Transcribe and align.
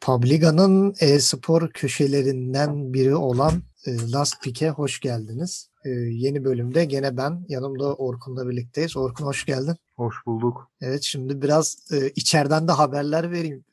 Publiga'nın 0.00 0.94
e-spor 1.00 1.68
köşelerinden 1.68 2.92
biri 2.94 3.14
olan 3.14 3.62
e, 3.86 4.10
Last 4.12 4.42
Pick'e 4.42 4.70
hoş 4.70 5.00
geldiniz. 5.00 5.70
E, 5.84 5.88
yeni 5.90 6.44
bölümde 6.44 6.84
gene 6.84 7.16
ben, 7.16 7.46
yanımda 7.48 7.94
Orkun'la 7.94 8.48
birlikteyiz. 8.48 8.96
Orkun 8.96 9.24
hoş 9.24 9.44
geldin. 9.44 9.76
Hoş 9.96 10.14
bulduk. 10.26 10.70
Evet 10.80 11.02
şimdi 11.02 11.42
biraz 11.42 11.78
e, 11.92 12.08
içeriden 12.08 12.68
de 12.68 12.72
haberler 12.72 13.30
vereyim. 13.30 13.64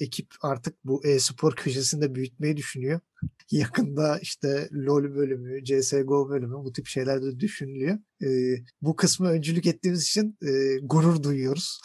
Ekip 0.00 0.26
artık 0.42 0.74
bu 0.84 1.06
e-spor 1.06 1.52
köşesinde 1.52 2.14
büyütmeyi 2.14 2.56
düşünüyor. 2.56 3.00
Yakında 3.50 4.18
işte 4.18 4.68
LoL 4.72 5.14
bölümü, 5.14 5.64
CSGO 5.64 6.28
bölümü 6.30 6.54
bu 6.54 6.72
tip 6.72 6.86
şeyler 6.86 7.22
de 7.22 7.40
düşünülüyor. 7.40 7.98
E, 8.22 8.28
bu 8.82 8.96
kısmı 8.96 9.28
öncülük 9.28 9.66
ettiğimiz 9.66 10.02
için 10.02 10.38
e, 10.42 10.78
gurur 10.82 11.22
duyuyoruz. 11.22 11.80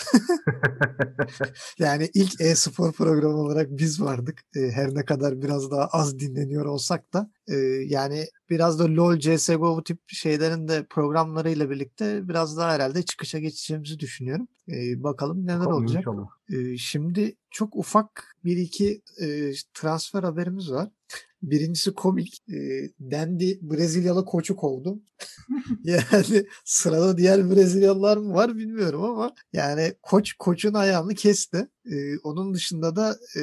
yani 1.80 2.10
ilk 2.14 2.42
e-spor 2.42 2.92
programı 2.92 3.38
olarak 3.38 3.68
biz 3.70 4.02
vardık. 4.02 4.42
E, 4.56 4.60
her 4.72 4.96
ne 4.96 5.06
kadar 5.06 5.42
biraz 5.42 5.72
daha 5.72 5.86
az 5.86 6.20
dinleniyor 6.20 6.66
olsak 6.66 7.14
da 7.14 7.32
e, 7.48 7.56
yani 7.88 8.26
biraz 8.50 8.80
da 8.80 8.96
LoL, 8.96 9.20
CSGO 9.20 9.78
bu 9.78 9.84
tip 9.84 10.00
şeylerin 10.08 10.68
de 10.68 10.86
programlarıyla 10.90 11.70
birlikte 11.70 12.28
biraz 12.28 12.58
daha 12.58 12.72
herhalde 12.74 13.04
çıkışa 13.04 13.40
geçeceğimizi 13.40 14.00
düşünüyorum. 14.00 14.48
E, 14.70 15.04
bakalım 15.04 15.48
neler 15.48 15.60
bakalım 15.60 15.84
olacak. 15.84 16.06
E, 16.50 16.78
şimdi 16.78 17.36
çok 17.54 17.76
ufak 17.76 18.36
bir 18.44 18.58
iki 18.58 19.02
e, 19.22 19.52
transfer 19.74 20.24
haberimiz 20.24 20.72
var. 20.72 20.90
Birincisi 21.42 21.94
komik. 21.94 22.38
E, 22.50 22.58
Dendi 23.00 23.60
Brezilyalı 23.62 24.26
koçu 24.26 24.56
kovdu. 24.56 25.02
yani 25.84 26.46
sırada 26.66 27.18
diğer 27.18 27.52
Brezilyalılar 27.52 28.18
mı 28.18 28.34
var 28.34 28.56
bilmiyorum 28.58 29.04
ama 29.04 29.34
yani 29.54 29.94
koç 30.02 30.34
koçun 30.34 30.74
ayağını 30.74 31.16
kesti. 31.16 31.68
E, 31.86 32.18
onun 32.24 32.54
dışında 32.54 32.96
da 32.96 33.18
e, 33.38 33.42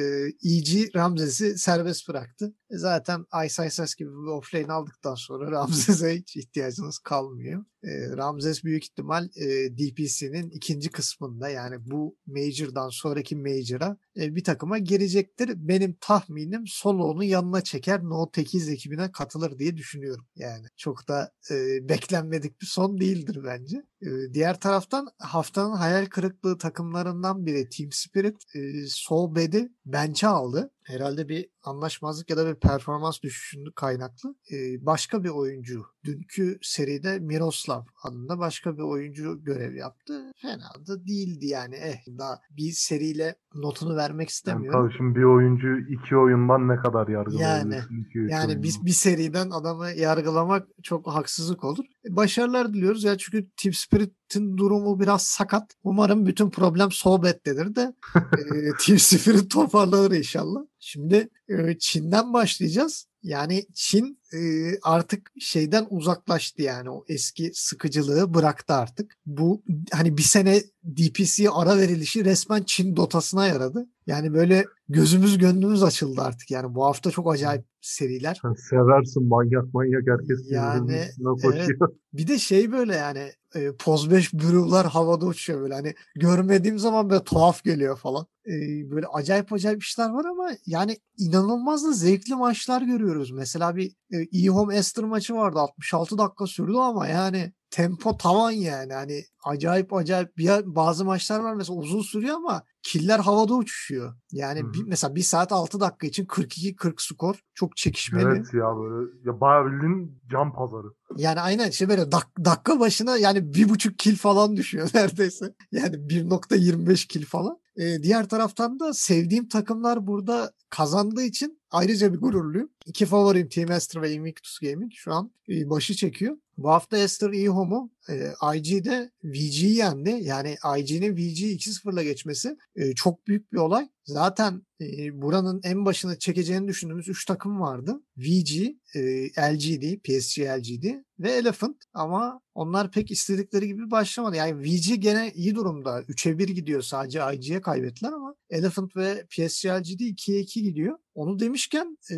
EG 0.49 0.95
Ramzes'i 0.95 1.57
serbest 1.57 2.09
bıraktı. 2.09 2.53
E, 2.71 2.77
zaten 2.77 3.25
Ice 3.45 3.67
Ice 3.67 3.83
gibi 3.97 4.09
bir 4.09 4.27
offlane 4.27 4.71
aldıktan 4.71 5.15
sonra 5.15 5.51
Ramzes'e 5.57 6.15
hiç 6.15 6.35
ihtiyacınız 6.37 6.99
kalmıyor. 6.99 7.65
E, 7.83 8.17
Ramzes 8.17 8.63
büyük 8.63 8.83
ihtimal 8.83 9.25
e, 9.35 9.77
DPC'nin 9.77 10.49
ikinci 10.49 10.89
kısmında 10.89 11.49
yani 11.49 11.75
bu 11.91 12.17
Major'dan 12.25 12.89
sonraki 12.89 13.35
Major'a 13.35 13.97
bir 14.15 14.43
takıma 14.43 14.77
girecektir. 14.77 15.51
Benim 15.55 15.97
tahminim 16.01 16.63
Solo'nun 16.67 17.23
yanına 17.23 17.61
çeker 17.61 18.03
No 18.03 18.31
8 18.35 18.69
ekibine 18.69 19.11
katılır 19.11 19.59
diye 19.59 19.77
düşünüyorum. 19.77 20.25
Yani 20.35 20.65
çok 20.77 21.07
da 21.07 21.31
e, 21.51 21.55
beklenmedik 21.89 22.61
bir 22.61 22.65
son 22.65 22.99
değildir 22.99 23.39
bence. 23.45 23.77
E, 24.01 24.33
diğer 24.33 24.59
taraftan 24.59 25.07
haftanın 25.19 25.75
hayal 25.75 26.05
kırıklığı 26.05 26.57
takımlarından 26.57 27.45
biri 27.45 27.69
Team 27.69 27.91
Spirit 27.91 28.55
e, 28.55 28.87
Sol 28.87 29.35
Bed'i 29.35 29.71
bench'e 29.85 30.27
aldı 30.27 30.71
herhalde 30.83 31.29
bir 31.29 31.49
anlaşmazlık 31.63 32.29
ya 32.29 32.37
da 32.37 32.47
bir 32.47 32.59
performans 32.59 33.21
düşüşünü 33.21 33.73
kaynaklı 33.75 34.35
e, 34.51 34.85
başka 34.85 35.23
bir 35.23 35.29
oyuncu 35.29 35.85
dünkü 36.03 36.59
seride 36.61 37.19
Miroslav 37.19 37.83
adında 38.03 38.39
başka 38.39 38.77
bir 38.77 38.83
oyuncu 38.83 39.43
görev 39.43 39.75
yaptı. 39.75 40.31
Fena 40.41 40.71
da 40.87 41.07
değildi 41.07 41.45
yani. 41.47 41.75
Eh 41.75 41.97
daha 42.17 42.41
bir 42.49 42.71
seriyle 42.71 43.35
notunu 43.55 43.97
vermek 44.01 44.29
istemiyorum. 44.29 44.79
Yani 44.79 44.89
tabii 44.89 44.97
şimdi 44.97 45.19
bir 45.19 45.23
oyuncu 45.23 45.77
iki 45.77 46.17
oyundan 46.17 46.67
ne 46.67 46.75
kadar 46.75 47.07
yargılayabilirsin? 47.07 47.87
Yani, 48.15 48.31
yani 48.31 48.63
bir, 48.63 48.73
bir 48.81 48.91
seriden 48.91 49.49
adamı 49.49 49.89
yargılamak 49.89 50.67
çok 50.83 51.07
haksızlık 51.07 51.63
olur. 51.63 51.85
E, 52.09 52.15
başarılar 52.15 52.73
diliyoruz 52.73 53.03
ya 53.03 53.17
çünkü 53.17 53.49
Team 53.57 53.73
Spirit'in 53.73 54.57
durumu 54.57 54.99
biraz 54.99 55.23
sakat. 55.23 55.75
Umarım 55.83 56.25
bütün 56.25 56.49
problem 56.49 56.91
sohbettedir 56.91 57.75
de 57.75 57.93
e, 58.15 58.71
Team 58.85 58.99
Spirit 58.99 59.51
toparlanır 59.51 60.11
inşallah. 60.11 60.61
Şimdi 60.79 61.29
e, 61.49 61.77
Çin'den 61.79 62.33
başlayacağız. 62.33 63.10
Yani 63.23 63.65
Çin 63.73 64.19
e, 64.33 64.39
artık 64.83 65.31
şeyden 65.39 65.87
uzaklaştı 65.89 66.61
yani 66.61 66.89
o 66.89 67.05
eski 67.07 67.51
sıkıcılığı 67.53 68.33
bıraktı 68.33 68.73
artık. 68.73 69.17
Bu 69.25 69.63
hani 69.91 70.17
bir 70.17 70.23
sene 70.23 70.63
DPC 70.83 71.49
ara 71.49 71.77
verilişi 71.77 72.25
resmen 72.25 72.63
Çin 72.63 72.95
dotasına 72.95 73.47
yaradı. 73.47 73.89
Yani 74.07 74.33
böyle 74.33 74.65
gözümüz 74.89 75.37
gönlümüz 75.37 75.83
açıldı 75.83 76.21
artık 76.21 76.51
yani 76.51 76.75
bu 76.75 76.85
hafta 76.85 77.11
çok 77.11 77.33
acayip 77.33 77.70
seriler. 77.81 78.39
Sen 78.41 78.53
seversin 78.53 79.27
manyak 79.27 79.73
manyak 79.73 80.07
herkes 80.07 80.51
yani 80.51 80.93
evet. 80.93 81.15
Bir 82.13 82.27
de 82.27 82.39
şey 82.39 82.71
böyle 82.71 82.95
yani 82.95 83.31
e, 83.55 83.75
poz 83.79 84.11
5 84.11 84.33
brew'lar 84.33 84.87
havada 84.87 85.25
uçuyor 85.25 85.61
böyle 85.61 85.73
hani 85.73 85.93
görmediğim 86.15 86.79
zaman 86.79 87.09
böyle 87.09 87.23
tuhaf 87.23 87.63
geliyor 87.63 87.97
falan. 87.97 88.25
E, 88.45 88.51
böyle 88.91 89.07
acayip 89.07 89.53
acayip 89.53 89.83
işler 89.83 90.09
var 90.09 90.25
ama 90.25 90.51
yani 90.65 90.97
inanılmaz 91.17 91.85
da 91.85 91.91
zevkli 91.91 92.35
maçlar 92.35 92.81
görüyoruz. 92.81 93.31
Mesela 93.31 93.75
bir 93.75 93.91
e, 94.13 94.39
e-home 94.39 94.75
Esther 94.75 95.05
maçı 95.05 95.33
vardı 95.35 95.59
66 95.59 96.17
dakika 96.17 96.47
sürdü 96.47 96.77
ama 96.77 97.07
yani 97.07 97.53
tempo 97.71 98.17
tavan 98.17 98.51
yani. 98.51 98.93
Hani 98.93 99.23
acayip 99.43 99.93
acayip 99.93 100.37
bir 100.37 100.49
bazı 100.65 101.05
maçlar 101.05 101.39
var 101.39 101.53
mesela 101.55 101.79
uzun 101.79 102.01
sürüyor 102.01 102.35
ama 102.35 102.63
killer 102.83 103.19
havada 103.19 103.53
uçuşuyor. 103.53 104.15
Yani 104.31 104.73
bir, 104.73 104.83
mesela 104.87 105.15
bir 105.15 105.21
saat 105.21 105.51
6 105.51 105.79
dakika 105.79 106.07
için 106.07 106.25
42-40 106.25 106.93
skor 106.97 107.35
çok 107.53 107.77
çekişmeli. 107.77 108.27
Evet 108.27 108.53
ya 108.53 108.65
böyle 108.77 109.11
ya 109.25 109.41
bayağı 109.41 109.65
bildiğin 109.65 110.21
cam 110.31 110.53
pazarı. 110.53 110.87
Yani 111.17 111.41
aynen 111.41 111.69
işte 111.69 111.89
böyle 111.89 112.11
dak, 112.11 112.27
dakika 112.45 112.79
başına 112.79 113.17
yani 113.17 113.53
bir 113.53 113.69
buçuk 113.69 113.99
kill 113.99 114.15
falan 114.15 114.55
düşüyor 114.57 114.89
neredeyse. 114.93 115.53
Yani 115.71 115.95
1.25 115.95 117.07
kill 117.07 117.25
falan. 117.25 117.57
Ee, 117.77 118.03
diğer 118.03 118.29
taraftan 118.29 118.79
da 118.79 118.93
sevdiğim 118.93 119.47
takımlar 119.47 120.07
burada 120.07 120.51
kazandığı 120.69 121.23
için 121.23 121.61
ayrıca 121.71 122.13
bir 122.13 122.19
gururluyum. 122.19 122.69
İki 122.85 123.05
favorim 123.05 123.49
Team 123.49 123.71
Esther 123.71 124.01
ve 124.01 124.11
Invictus 124.11 124.59
Gaming 124.59 124.91
şu 124.95 125.13
an 125.13 125.31
e, 125.49 125.69
başı 125.69 125.93
çekiyor. 125.93 126.37
Bu 126.63 126.69
hafta 126.69 126.97
Esther 126.97 127.31
Ehome'u 127.33 127.89
e, 128.09 128.33
IG'de 128.55 129.11
VG'yi 129.23 129.75
yendi. 129.75 130.19
Yani 130.21 130.57
IG'nin 130.77 131.15
VG'yi 131.15 131.57
2-0'la 131.57 132.03
geçmesi 132.03 132.57
e, 132.75 132.95
çok 132.95 133.27
büyük 133.27 133.53
bir 133.53 133.57
olay. 133.57 133.89
Zaten 134.05 134.61
e, 134.81 135.21
buranın 135.21 135.61
en 135.63 135.85
başına 135.85 136.19
çekeceğini 136.19 136.67
düşündüğümüz 136.67 137.07
3 137.07 137.25
takım 137.25 137.61
vardı. 137.61 138.01
VG, 138.17 138.75
e, 138.95 139.27
LGD, 139.53 139.99
PSG 140.03 140.39
LGD 140.39 140.85
ve 141.19 141.31
Elephant 141.31 141.77
ama 141.93 142.41
onlar 142.53 142.91
pek 142.91 143.11
istedikleri 143.11 143.67
gibi 143.67 143.91
başlamadı. 143.91 144.35
Yani 144.35 144.63
VG 144.63 145.01
gene 145.01 145.31
iyi 145.35 145.55
durumda. 145.55 146.01
3'e 146.01 146.37
1 146.37 146.49
gidiyor 146.49 146.81
sadece 146.81 147.21
IG'ye 147.33 147.61
kaybettiler 147.61 148.11
ama 148.11 148.35
Elephant 148.49 148.95
ve 148.95 149.25
PSG 149.29 149.65
LGD 149.65 150.01
2'ye 150.01 150.39
2 150.39 150.63
gidiyor. 150.63 150.97
Onu 151.13 151.39
demişken 151.39 151.97
e, 152.11 152.15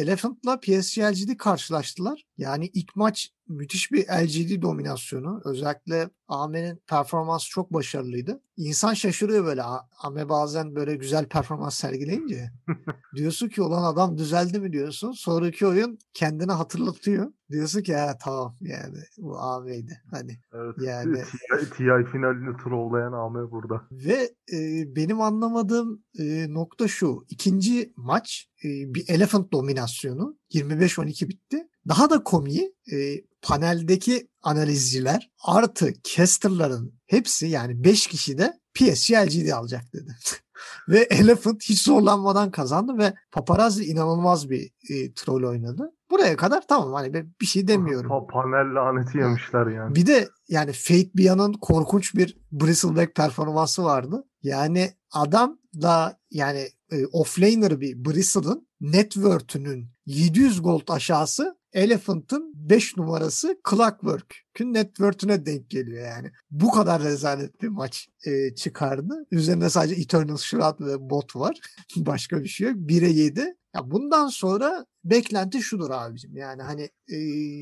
Elephant'la 0.00 0.60
PSG 0.60 0.98
LGD 0.98 1.36
karşılaştılar. 1.36 2.24
Yani 2.38 2.70
ilk 2.74 2.96
maç 2.96 3.30
müthiş 3.48 3.92
bir 3.92 4.04
LGD 4.04 4.62
dominasyonu. 4.62 5.17
Özellikle 5.44 6.10
Ame'nin 6.28 6.82
performansı 6.86 7.48
çok 7.50 7.72
başarılıydı. 7.72 8.40
İnsan 8.56 8.94
şaşırıyor 8.94 9.44
böyle. 9.44 9.62
Ame 10.02 10.28
bazen 10.28 10.74
böyle 10.74 10.96
güzel 10.96 11.28
performans 11.28 11.74
sergileyince. 11.74 12.50
diyorsun 13.16 13.48
ki 13.48 13.62
olan 13.62 13.82
adam 13.82 14.18
düzeldi 14.18 14.60
mi 14.60 14.72
diyorsun. 14.72 15.12
Sonraki 15.12 15.66
oyun 15.66 15.98
kendine 16.14 16.52
hatırlatıyor. 16.52 17.32
Diyorsun 17.50 17.82
ki 17.82 17.96
ha 17.96 18.18
tamam 18.24 18.56
yani 18.60 18.96
bu 19.18 19.38
Ame'ydi. 19.38 20.02
Hani 20.10 20.38
evet, 20.52 20.74
yani 20.80 21.22
TI, 21.22 21.70
TI 21.70 22.10
finalini 22.12 22.56
trollayan 22.64 23.12
Ame 23.12 23.50
burada. 23.50 23.82
Ve 23.92 24.30
e, 24.52 24.58
benim 24.96 25.20
anlamadığım 25.20 26.02
e, 26.18 26.54
nokta 26.54 26.88
şu. 26.88 27.24
İkinci 27.30 27.92
maç 27.96 28.48
e, 28.64 28.68
bir 28.68 29.08
Elephant 29.08 29.52
dominasyonu 29.52 30.36
25-12 30.54 31.28
bitti. 31.28 31.68
Daha 31.88 32.10
da 32.10 32.24
komiği 32.24 32.74
e, 32.92 32.96
paneldeki 33.42 34.28
analizciler 34.42 35.30
artı 35.44 35.92
casterların 36.02 36.94
hepsi 37.06 37.46
yani 37.46 37.84
5 37.84 38.06
kişi 38.06 38.38
de 38.38 38.60
PSG 38.74 39.12
LGD 39.12 39.50
alacak 39.50 39.82
dedi. 39.92 40.16
ve 40.88 40.98
Elephant 40.98 41.62
hiç 41.62 41.82
zorlanmadan 41.82 42.50
kazandı 42.50 42.98
ve 42.98 43.14
Paparazzi 43.32 43.84
inanılmaz 43.84 44.50
bir 44.50 44.70
e, 44.90 45.12
troll 45.12 45.48
oynadı. 45.48 45.92
Buraya 46.10 46.36
kadar 46.36 46.62
tamam 46.68 46.92
hani 46.92 47.26
bir 47.40 47.46
şey 47.46 47.68
demiyorum. 47.68 48.08
Pa 48.08 48.26
panel 48.26 48.74
laneti 48.74 49.18
yemişler 49.18 49.66
yani. 49.66 49.94
Bir 49.94 50.06
de 50.06 50.28
yani 50.48 50.72
Fate 50.72 51.10
Bia'nın 51.14 51.52
korkunç 51.52 52.14
bir 52.14 52.36
Bristleback 52.52 53.14
performansı 53.14 53.84
vardı. 53.84 54.24
Yani 54.42 54.92
adam 55.12 55.58
da 55.74 56.18
yani 56.30 56.68
e, 56.90 57.06
offlaner 57.06 57.80
bir 57.80 58.04
Bristle'ın 58.04 58.68
net 58.80 59.10
worth'ünün 59.12 59.90
700 60.06 60.62
gold 60.62 60.88
aşağısı 60.88 61.57
Elephant'ın 61.72 62.52
5 62.54 62.96
numarası 62.96 63.60
Clockwork'ün 63.70 64.74
network'üne 64.74 65.46
denk 65.46 65.70
geliyor 65.70 66.06
yani. 66.06 66.30
Bu 66.50 66.70
kadar 66.70 67.02
rezalet 67.02 67.62
bir 67.62 67.68
maç 67.68 68.08
e, 68.24 68.54
çıkardı. 68.54 69.26
Üzerinde 69.30 69.70
sadece 69.70 70.00
Eternal 70.00 70.36
Shroud 70.36 70.80
ve 70.80 71.10
bot 71.10 71.36
var. 71.36 71.60
Başka 71.96 72.42
bir 72.42 72.48
şey 72.48 72.68
yok. 72.68 72.76
1'e 72.76 73.08
7. 73.08 73.40
Ya 73.74 73.90
bundan 73.90 74.28
sonra 74.28 74.86
beklenti 75.04 75.62
şudur 75.62 75.90
abicim. 75.90 76.36
Yani 76.36 76.62
hani 76.62 76.88
e, 77.08 77.18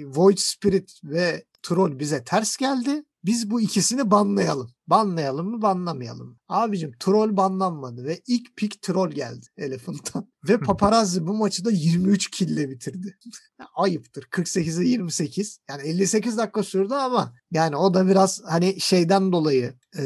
Void 0.06 0.38
Spirit 0.38 1.00
ve 1.04 1.44
Troll 1.62 1.98
bize 1.98 2.24
ters 2.24 2.56
geldi. 2.56 3.04
Biz 3.26 3.50
bu 3.50 3.60
ikisini 3.60 4.10
banlayalım. 4.10 4.70
Banlayalım 4.86 5.50
mı 5.50 5.62
banlamayalım 5.62 6.28
mı? 6.28 6.36
Abicim 6.48 6.92
troll 7.00 7.36
banlanmadı 7.36 8.04
ve 8.04 8.20
ilk 8.26 8.56
pik 8.56 8.82
troll 8.82 9.10
geldi 9.10 9.46
Elephant'tan. 9.56 10.28
Ve 10.48 10.60
paparazzi 10.60 11.26
bu 11.26 11.34
maçı 11.34 11.64
da 11.64 11.70
23 11.70 12.30
kille 12.30 12.70
bitirdi. 12.70 13.18
Ayıptır. 13.74 14.22
48'e 14.22 14.84
28. 14.88 15.60
Yani 15.68 15.82
58 15.82 16.36
dakika 16.38 16.62
sürdü 16.62 16.94
ama 16.94 17.34
yani 17.50 17.76
o 17.76 17.94
da 17.94 18.08
biraz 18.08 18.42
hani 18.44 18.80
şeyden 18.80 19.32
dolayı 19.32 19.74
e, 19.98 20.02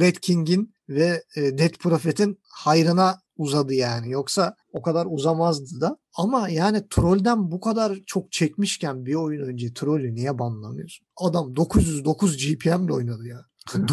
Red 0.00 0.16
King'in 0.16 0.74
ve 0.88 1.24
e, 1.36 1.58
Dead 1.58 1.78
Prophet'in 1.78 2.38
hayrına 2.48 3.20
uzadı 3.36 3.74
yani. 3.74 4.10
Yoksa 4.10 4.56
o 4.72 4.82
kadar 4.82 5.06
uzamazdı 5.10 5.80
da. 5.80 5.98
Ama 6.16 6.48
yani 6.48 6.88
trollden 6.90 7.50
bu 7.50 7.60
kadar 7.60 7.98
çok 8.06 8.32
çekmişken 8.32 9.06
bir 9.06 9.14
oyun 9.14 9.42
önce 9.42 9.74
trollü 9.74 10.14
niye 10.14 10.38
banlamıyorsun? 10.38 11.06
Adam 11.16 11.56
909 11.56 12.36
GPM 12.36 12.84
ile 12.84 12.92
oynadı 12.92 13.26
ya. 13.26 13.44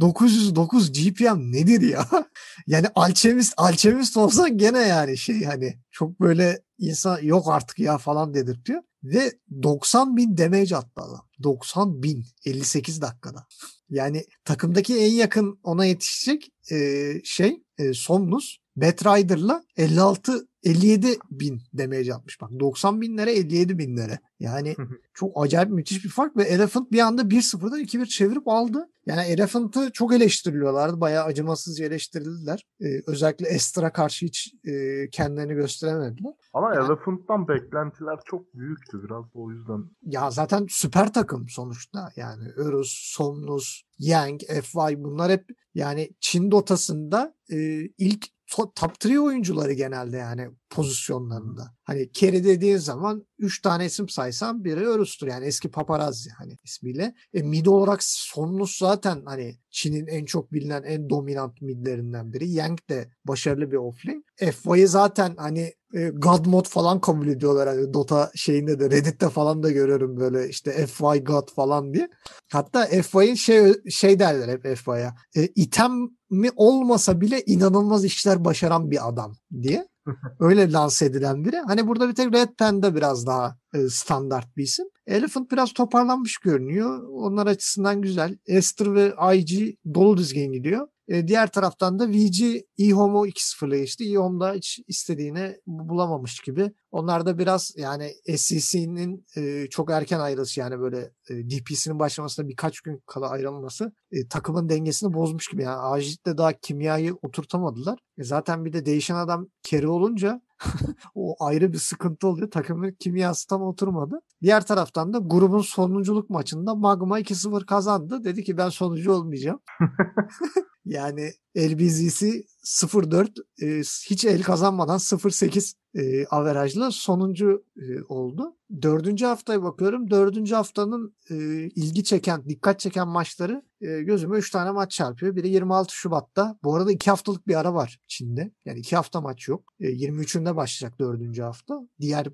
909 0.00 0.92
GPM 0.92 1.52
nedir 1.52 1.80
ya? 1.80 2.06
yani 2.66 2.86
alchemist 2.94 3.54
alchemist 3.56 4.16
olsan 4.16 4.58
gene 4.58 4.78
yani 4.78 5.18
şey 5.18 5.44
hani 5.44 5.78
çok 5.90 6.20
böyle 6.20 6.62
insan 6.78 7.22
yok 7.22 7.48
artık 7.48 7.78
ya 7.78 7.98
falan 7.98 8.34
dedirtiyor. 8.34 8.82
Ve 9.02 9.32
90 9.62 10.16
bin 10.16 10.36
damage 10.36 10.76
attı 10.76 11.00
adam. 11.00 11.28
90 11.42 12.02
bin 12.02 12.24
58 12.44 13.00
dakikada. 13.00 13.46
Yani 13.90 14.24
takımdaki 14.44 14.98
en 14.98 15.12
yakın 15.12 15.60
ona 15.62 15.84
yetişecek 15.84 16.52
e, 16.72 17.12
şey 17.24 17.62
e, 17.78 17.92
Somnus 17.94 18.56
Batrider'la 18.80 19.62
56 19.76 20.48
57 20.62 21.06
bin 21.30 21.62
damage 21.78 22.14
atmış. 22.14 22.40
Bak 22.40 22.50
90 22.60 23.00
binlere 23.00 23.32
57 23.32 23.78
binlere. 23.78 24.18
Yani 24.40 24.76
çok 25.14 25.44
acayip 25.44 25.70
müthiş 25.70 26.04
bir 26.04 26.08
fark 26.08 26.36
ve 26.36 26.42
Elephant 26.42 26.92
bir 26.92 26.98
anda 26.98 27.22
1-0'dan 27.22 27.80
2-1 27.80 28.06
çevirip 28.06 28.48
aldı. 28.48 28.88
Yani 29.06 29.20
Elephant'ı 29.22 29.90
çok 29.92 30.14
eleştiriliyorlardı. 30.14 31.00
Bayağı 31.00 31.24
acımasızca 31.24 31.84
eleştirildiler. 31.84 32.66
Ee, 32.80 32.84
özellikle 33.06 33.48
Estra 33.48 33.92
karşı 33.92 34.26
hiç 34.26 34.54
e, 34.64 34.70
kendilerini 35.10 35.54
gösteremediler. 35.54 36.32
Ama 36.52 36.74
Yani- 36.74 36.86
Elephant'tan 36.86 37.48
beklentiler 37.48 38.18
çok 38.24 38.54
büyüktü 38.54 39.02
biraz 39.04 39.24
da 39.24 39.30
o 39.38 39.50
yüzden. 39.50 39.84
Ya 40.02 40.30
zaten 40.30 40.66
süper 40.70 41.12
takım 41.12 41.48
sonuçta. 41.48 42.12
Yani 42.16 42.48
Örus, 42.56 43.12
Somnus, 43.16 43.82
Yang, 43.98 44.40
FY 44.62 44.94
bunlar 45.04 45.30
hep 45.30 45.44
yani 45.74 46.10
Çin 46.20 46.50
dotasında 46.50 47.34
e, 47.52 47.56
ilk 47.98 48.26
top 48.56 48.94
3 49.04 49.18
oyuncuları 49.18 49.72
genelde 49.72 50.16
yani 50.16 50.48
pozisyonlarında. 50.70 51.74
Hani 51.84 52.12
carry 52.12 52.44
dediğin 52.44 52.76
zaman 52.76 53.26
3 53.38 53.62
tane 53.62 53.86
isim 53.86 54.08
saysam 54.08 54.64
biri 54.64 54.86
Örus'tur 54.86 55.26
yani 55.26 55.46
eski 55.46 55.70
paparazzi 55.70 56.30
hani 56.30 56.58
ismiyle. 56.64 57.14
E, 57.34 57.42
mid 57.42 57.66
olarak 57.66 58.02
Somnus 58.02 58.78
zaten 58.78 59.22
hani 59.24 59.58
Çin'in 59.70 60.06
en 60.06 60.24
çok 60.24 60.52
bilinen 60.52 60.82
en 60.82 61.10
dominant 61.10 61.62
midlerinden 61.62 62.32
biri. 62.32 62.50
Yang 62.50 62.78
de 62.88 63.10
başarılı 63.24 63.70
bir 63.70 63.76
offlane. 63.76 64.22
FY'ı 64.36 64.88
zaten 64.88 65.34
hani 65.38 65.72
e, 65.94 66.08
God 66.08 66.46
mod 66.46 66.66
falan 66.66 67.00
kabul 67.00 67.26
ediyorlar 67.26 67.68
hani 67.68 67.94
Dota 67.94 68.30
şeyinde 68.34 68.80
de 68.80 68.90
Reddit'te 68.90 69.28
falan 69.28 69.62
da 69.62 69.70
görüyorum 69.70 70.16
böyle 70.16 70.48
işte 70.48 70.86
FY 70.86 71.18
God 71.24 71.54
falan 71.54 71.94
diye. 71.94 72.08
Hatta 72.52 72.86
FY'in 72.86 73.34
şey 73.34 73.72
şey 73.90 74.18
derler 74.18 74.48
hep 74.48 74.78
FY'ya. 74.78 75.14
E, 75.36 75.46
item 75.46 75.92
mi 76.30 76.50
olmasa 76.56 77.20
bile 77.20 77.42
inanılmaz 77.46 78.04
işler 78.04 78.44
başaran 78.44 78.90
bir 78.90 79.08
adam 79.08 79.32
diye. 79.62 79.88
Öyle 80.40 80.72
lanse 80.72 81.06
edilen 81.06 81.44
biri. 81.44 81.56
Hani 81.56 81.88
burada 81.88 82.08
bir 82.08 82.14
tek 82.14 82.34
Red 82.34 82.48
Panda 82.58 82.94
biraz 82.94 83.26
daha 83.26 83.56
e, 83.74 83.88
standart 83.88 84.56
bir 84.56 84.62
isim. 84.62 84.86
Elephant 85.06 85.50
biraz 85.50 85.72
toparlanmış 85.72 86.38
görünüyor. 86.38 87.02
Onlar 87.08 87.46
açısından 87.46 88.02
güzel. 88.02 88.38
Esther 88.46 88.94
ve 88.94 89.14
IG 89.34 89.76
dolu 89.94 90.16
düzgün 90.16 90.52
gidiyor. 90.52 90.88
E, 91.08 91.28
diğer 91.28 91.52
taraftan 91.52 91.98
da 91.98 92.08
VG 92.08 92.62
eHome'u 92.78 93.26
2-0'la 93.26 93.76
geçti. 93.76 94.12
eHome 94.12 94.40
da 94.40 94.52
hiç 94.52 94.80
istediğini 94.88 95.56
bulamamış 95.66 96.40
gibi. 96.40 96.72
Onlar 96.90 97.26
da 97.26 97.38
biraz 97.38 97.72
yani 97.76 98.12
SEC'nin 98.36 99.26
e, 99.36 99.66
çok 99.70 99.90
erken 99.90 100.20
ayrılışı 100.20 100.60
yani 100.60 100.80
böyle 100.80 101.10
e, 101.30 101.34
DP'sinin 101.50 101.98
başlamasına 101.98 102.48
birkaç 102.48 102.80
gün 102.80 103.02
kala 103.06 103.28
ayrılması 103.28 103.92
e, 104.12 104.28
takımın 104.28 104.68
dengesini 104.68 105.12
bozmuş 105.12 105.48
gibi. 105.48 105.62
Yani 105.62 105.78
Ajit'te 105.78 106.38
daha 106.38 106.52
kimyayı 106.52 107.14
oturtamadılar. 107.22 107.98
Zaten 108.18 108.64
bir 108.64 108.72
de 108.72 108.86
değişen 108.86 109.14
adam 109.14 109.48
carry 109.62 109.88
olunca 109.88 110.40
o 111.14 111.46
ayrı 111.46 111.72
bir 111.72 111.78
sıkıntı 111.78 112.28
oluyor. 112.28 112.50
Takımın 112.50 112.92
kimyası 112.92 113.46
tam 113.46 113.62
oturmadı. 113.62 114.20
Diğer 114.42 114.66
taraftan 114.66 115.12
da 115.12 115.18
grubun 115.18 115.62
sonunculuk 115.62 116.30
maçında 116.30 116.74
Magma 116.74 117.20
2-0 117.20 117.66
kazandı. 117.66 118.24
Dedi 118.24 118.44
ki 118.44 118.56
ben 118.56 118.68
sonuncu 118.68 119.12
olmayacağım. 119.12 119.60
yani 120.84 121.30
LBZ'si 121.56 122.44
0-4 122.68 123.44
e, 123.62 123.80
hiç 124.10 124.24
el 124.24 124.42
kazanmadan 124.42 124.98
0-8 124.98 125.74
e, 125.94 126.26
averajla 126.26 126.90
sonuncu 126.90 127.64
e, 127.76 128.02
oldu. 128.08 128.56
Dördüncü 128.82 129.24
haftaya 129.26 129.62
bakıyorum. 129.62 130.10
Dördüncü 130.10 130.54
haftanın 130.54 131.14
e, 131.30 131.36
ilgi 131.68 132.04
çeken, 132.04 132.44
dikkat 132.48 132.80
çeken 132.80 133.08
maçları 133.08 133.62
e, 133.80 134.02
gözüme 134.02 134.38
3 134.38 134.50
tane 134.50 134.70
maç 134.70 134.92
çarpıyor. 134.92 135.36
Biri 135.36 135.48
26 135.48 135.94
Şubat'ta. 135.94 136.58
Bu 136.62 136.76
arada 136.76 136.92
2 136.92 137.10
haftalık 137.10 137.48
bir 137.48 137.54
ara 137.54 137.74
var 137.74 137.98
Çin'de. 138.06 138.52
Yani 138.64 138.78
2 138.78 138.96
hafta 138.96 139.20
maç 139.20 139.48
yok. 139.48 139.74
E, 139.80 139.84
23'ünde 139.84 140.56
başlayacak 140.56 141.00
dördüncü 141.00 141.42
hafta. 141.42 141.88
Diğer 142.00 142.26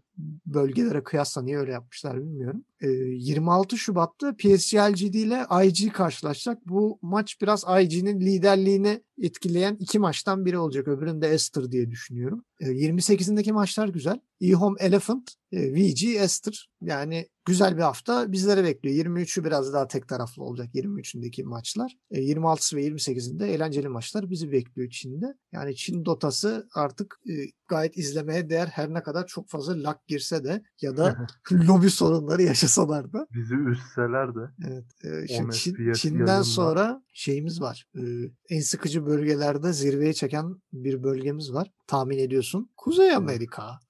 bölgelere 0.47 1.05
kıyasla 1.05 1.43
niye 1.43 1.59
öyle 1.59 1.73
yapmışlar 1.73 2.17
bilmiyorum. 2.17 2.65
E, 2.85 2.89
26 2.89 3.79
Şubat'ta 3.79 4.37
PSG 4.37 4.75
LGD 4.75 5.15
ile 5.15 5.47
IG 5.65 5.93
karşılaşacak. 5.93 6.67
Bu 6.67 6.99
maç 7.03 7.41
biraz 7.43 7.65
IG'nin 7.83 8.21
liderliğini 8.21 9.03
etkileyen 9.23 9.77
iki 9.81 9.99
maçtan 9.99 10.45
biri 10.45 10.59
olacak. 10.59 10.89
Öbüründe 10.89 11.29
Esther 11.29 11.73
diye 11.73 11.91
düşünüyorum. 11.91 12.45
E, 12.61 12.67
28'indeki 12.67 13.53
maçlar 13.53 13.89
güzel. 13.89 14.21
eHome 14.41 14.77
Elephant, 14.81 15.31
e, 15.53 15.73
VG 15.75 16.05
Esther. 16.05 16.69
Yani 16.83 17.29
güzel 17.45 17.77
bir 17.77 17.83
hafta 17.83 18.33
bizlere 18.33 18.65
bekliyor. 18.65 19.07
23'ü 19.07 19.45
biraz 19.45 19.73
daha 19.73 19.89
tek 19.89 20.09
taraflı 20.09 20.43
olacak 20.43 20.75
23'ündeki 20.75 21.45
maçlar. 21.45 21.93
E, 22.11 22.21
26'sı 22.21 22.77
ve 22.77 22.87
28'inde 22.87 23.47
eğlenceli 23.47 23.89
maçlar 23.89 24.31
bizi 24.31 24.53
bekliyor 24.53 24.91
Çin'de. 24.91 25.27
Yani 25.53 25.77
Çin 25.77 26.05
dotası 26.05 26.69
artık 26.75 27.17
e, 27.29 27.33
gayet 27.69 27.97
izlemeye 27.99 28.51
değer 28.51 28.67
her 28.67 28.95
ne 28.95 29.03
kadar 29.03 29.27
çok 29.27 29.49
fazla 29.49 29.83
lag 29.83 29.97
girse 30.07 30.45
de 30.45 30.63
ya 30.83 30.97
da 30.97 31.27
lobi 31.53 31.91
sorunları 31.91 32.43
yaşasalar 32.43 33.13
da. 33.13 33.27
Bizi 33.35 33.55
üstseler 33.55 34.35
de. 34.35 34.41
Evet. 34.69 34.85
e, 35.05 35.27
şimdi 35.29 35.47
10 35.47 35.51
Çin- 35.51 35.95
Çin'den 35.95 36.15
yayınlar. 36.19 36.43
sonra 36.43 37.03
şeyimiz 37.13 37.61
var. 37.61 37.87
E, 37.97 38.03
en 38.49 38.61
sıkıcı 38.61 39.07
bölgelerde 39.07 39.73
zirveye 39.73 40.13
çeken 40.13 40.63
bir 40.73 41.03
bölgemiz 41.03 41.53
var. 41.53 41.71
Tahmin 41.87 42.19
ediyorsun. 42.19 42.71
Kuzey 42.77 43.15
Amerika. 43.15 43.81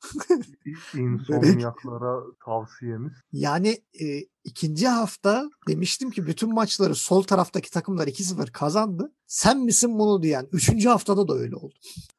insomniaklara 0.94 2.22
tavsiyemiz. 2.44 3.12
Yani 3.32 3.82
e, 4.00 4.04
ikinci 4.44 4.88
hafta 4.88 5.50
demiştim 5.68 6.10
ki 6.10 6.26
bütün 6.26 6.54
maçları 6.54 6.94
sol 6.94 7.22
taraftaki 7.22 7.70
takımlar 7.70 8.06
2-0 8.06 8.52
kazandı. 8.52 9.12
Sen 9.26 9.60
misin 9.60 9.98
bunu 9.98 10.22
diyen. 10.22 10.46
Üçüncü 10.52 10.88
haftada 10.88 11.28
da 11.28 11.34
öyle 11.34 11.56
oldu. 11.56 11.74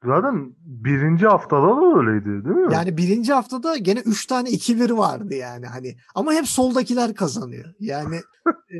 Zaten 0.05 0.55
birinci 0.59 1.27
haftada 1.27 1.67
da 1.67 1.99
öyleydi 1.99 2.45
değil 2.45 2.55
mi? 2.55 2.73
Yani 2.73 2.97
birinci 2.97 3.33
haftada 3.33 3.77
gene 3.77 3.99
3 3.99 4.25
tane 4.25 4.49
2-1 4.49 4.97
vardı 4.97 5.33
yani 5.33 5.65
hani. 5.65 5.97
Ama 6.15 6.33
hep 6.33 6.47
soldakiler 6.47 7.15
kazanıyor. 7.15 7.73
Yani 7.79 8.15
e, 8.69 8.79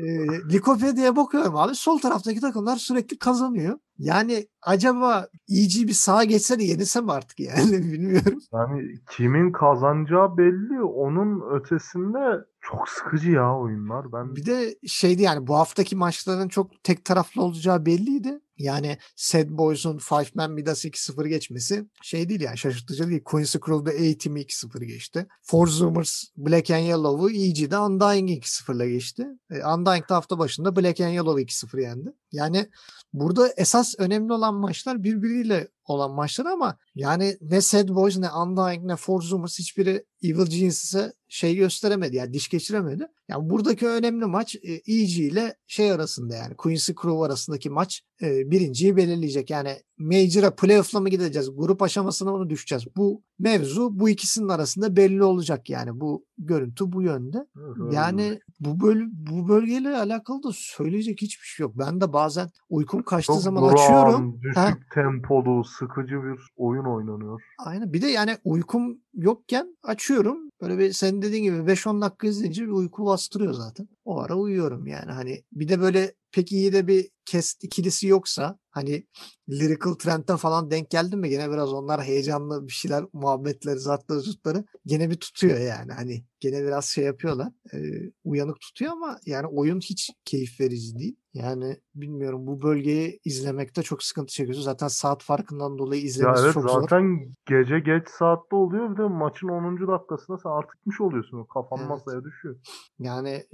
Likopedia'ya 0.52 1.16
bakıyorum 1.16 1.56
abi 1.56 1.74
sol 1.74 1.98
taraftaki 1.98 2.40
takımlar 2.40 2.76
sürekli 2.76 3.18
kazanıyor. 3.18 3.78
Yani 3.98 4.46
acaba 4.62 5.28
EG 5.48 5.88
bir 5.88 5.92
sağa 5.92 6.24
geçse 6.24 6.58
de 6.58 6.64
yenilse 6.64 7.00
mi 7.00 7.12
artık 7.12 7.40
yani 7.40 7.72
bilmiyorum. 7.92 8.38
Yani 8.52 8.82
kimin 9.10 9.52
kazanacağı 9.52 10.36
belli. 10.36 10.82
Onun 10.82 11.56
ötesinde 11.56 12.44
çok 12.68 12.88
sıkıcı 12.88 13.30
ya 13.30 13.58
oyunlar. 13.58 14.12
Ben 14.12 14.36
Bir 14.36 14.46
de 14.46 14.76
şeydi 14.86 15.22
yani 15.22 15.46
bu 15.46 15.56
haftaki 15.56 15.96
maçların 15.96 16.48
çok 16.48 16.84
tek 16.84 17.04
taraflı 17.04 17.42
olacağı 17.42 17.86
belliydi. 17.86 18.40
Yani 18.58 18.98
Sad 19.16 19.48
Boys'un 19.50 19.98
Five 19.98 20.26
Man 20.34 20.50
Midas'ı 20.50 20.88
2-0 20.88 21.28
geçmesi 21.28 21.84
şey 22.02 22.28
değil 22.28 22.40
yani 22.40 22.58
şaşırtıcı 22.58 23.08
değil. 23.08 23.24
Quincy 23.24 23.58
Crew'da 23.66 23.90
A-Team'i 23.90 24.40
2-0 24.40 24.84
geçti. 24.84 25.26
Forzumers 25.42 26.24
Black 26.36 26.70
and 26.70 26.84
Yellow'u 26.84 27.30
EG'de 27.30 27.78
Undying'i 27.78 28.38
2-0'la 28.38 28.86
geçti. 28.86 29.26
E, 29.50 29.66
Undying'de 29.66 30.14
hafta 30.14 30.38
başında 30.38 30.76
Black 30.76 31.00
and 31.00 31.12
Yellow'u 31.12 31.40
2-0 31.40 31.82
yendi. 31.82 32.12
Yani 32.32 32.68
burada 33.12 33.48
esas 33.56 33.94
önemli 33.98 34.32
olan 34.32 34.54
maçlar 34.54 35.02
birbiriyle 35.02 35.68
olan 35.84 36.10
maçlar 36.10 36.46
ama 36.46 36.78
yani 36.94 37.38
ne 37.40 37.60
Sad 37.60 37.88
Boys 37.88 38.18
ne 38.18 38.30
Undying 38.30 38.84
ne 38.84 38.96
Forzumers 38.96 39.58
hiçbiri 39.58 40.04
Evil 40.22 40.46
Genius'e 40.46 41.12
şey 41.28 41.56
gösteremedi 41.56 42.16
yani 42.16 42.32
diş 42.32 42.48
geçiremedi. 42.48 43.08
Yani 43.28 43.50
buradaki 43.50 43.86
önemli 43.86 44.26
maç 44.26 44.54
e, 44.54 44.72
EG 44.72 45.18
ile 45.18 45.56
şey 45.66 45.92
arasında 45.92 46.36
yani 46.36 46.54
Quincy 46.54 46.92
Crew 47.02 47.24
arasındaki 47.26 47.70
maç 47.70 48.02
e, 48.22 48.50
birinciyi 48.50 48.96
belirleyecek. 48.96 49.50
Yani 49.50 49.76
Major'a 49.98 50.54
playoff'la 50.54 51.00
mı 51.00 51.08
gideceğiz? 51.08 51.50
Grup 51.56 51.82
aşamasına 51.82 52.32
mı 52.32 52.50
düşeceğiz? 52.50 52.84
Bu 52.96 53.22
mevzu 53.38 54.00
bu 54.00 54.08
ikisinin 54.08 54.48
arasında 54.48 54.96
belli 54.96 55.24
olacak 55.24 55.70
yani. 55.70 56.00
Bu 56.00 56.24
görüntü 56.38 56.92
bu 56.92 57.02
yönde. 57.02 57.46
Yani 57.92 58.40
bu 58.60 58.80
böl 58.80 59.00
bu 59.12 59.48
bölgeyle 59.48 59.96
alakalı 59.96 60.42
da 60.42 60.48
söyleyecek 60.52 61.22
hiçbir 61.22 61.46
şey 61.46 61.64
yok. 61.64 61.72
Ben 61.78 62.00
de 62.00 62.12
bazen 62.12 62.48
uykum 62.68 63.02
kaçtığı 63.02 63.32
Çok 63.32 63.42
zaman 63.42 63.62
duran, 63.62 63.72
açıyorum. 63.74 64.40
düşük 64.42 64.56
Ha, 64.56 64.78
tempolu, 64.94 65.64
sıkıcı 65.64 66.14
bir 66.22 66.40
oyun 66.56 66.84
oynanıyor. 66.84 67.42
aynen. 67.58 67.92
Bir 67.92 68.02
de 68.02 68.06
yani 68.06 68.36
uykum 68.44 68.98
yokken 69.14 69.76
açıyorum. 69.82 70.38
Böyle 70.62 70.78
bir 70.78 70.92
senin 70.92 71.22
dediğin 71.22 71.42
gibi 71.42 71.56
5-10 71.56 72.00
dakika 72.02 72.26
izleyince 72.26 72.62
bir 72.62 72.70
uyku 72.70 73.04
bastırıyor 73.06 73.52
zaten. 73.52 73.88
O 74.06 74.20
ara 74.20 74.34
uyuyorum 74.34 74.86
yani. 74.86 75.12
Hani 75.12 75.44
bir 75.52 75.68
de 75.68 75.80
böyle 75.80 76.14
pek 76.32 76.52
iyi 76.52 76.72
de 76.72 76.86
bir 76.86 77.10
cast 77.26 77.64
ikilisi 77.64 78.06
yoksa 78.06 78.58
hani 78.70 79.06
Lyrical 79.50 79.94
Trend'e 79.94 80.36
falan 80.36 80.70
denk 80.70 80.90
geldim 80.90 81.20
mi 81.20 81.28
gene 81.28 81.50
biraz 81.50 81.72
onlar 81.72 82.02
heyecanlı 82.04 82.66
bir 82.66 82.72
şeyler 82.72 83.04
muhabbetleri 83.12 83.78
zatları 83.78 84.20
zutları 84.20 84.64
gene 84.86 85.10
bir 85.10 85.16
tutuyor 85.16 85.58
yani 85.58 85.92
hani 85.92 86.24
gene 86.40 86.62
biraz 86.62 86.84
şey 86.84 87.04
yapıyorlar 87.04 87.52
e, 87.72 87.78
uyanık 88.24 88.60
tutuyor 88.60 88.92
ama 88.92 89.18
yani 89.26 89.46
oyun 89.46 89.80
hiç 89.80 90.10
keyif 90.24 90.60
verici 90.60 90.98
değil. 90.98 91.16
Yani 91.36 91.76
bilmiyorum 91.94 92.46
bu 92.46 92.62
bölgeyi 92.62 93.20
izlemekte 93.24 93.82
çok 93.82 94.02
sıkıntı 94.02 94.32
çekiyorsun. 94.32 94.62
Zaten 94.62 94.88
saat 94.88 95.22
farkından 95.22 95.78
dolayı 95.78 96.00
Ya 96.00 96.06
izlemesi 96.06 96.42
evet 96.44 96.54
çok 96.54 96.62
zor. 96.70 96.80
zaten 96.80 97.34
gece 97.46 97.78
geç 97.78 98.08
saatte 98.08 98.56
oluyor 98.56 98.92
bir 98.92 98.96
de 98.98 99.02
maçın 99.02 99.48
10. 99.48 99.88
dakikasında 99.88 100.38
sen 100.38 100.50
artık 100.50 100.74
gitmiş 100.76 101.00
oluyorsun. 101.00 101.46
Kafan 101.54 101.78
Evet. 101.78 101.88
masaya 101.88 102.24
düşüyor. 102.24 102.56
Yani 102.98 103.44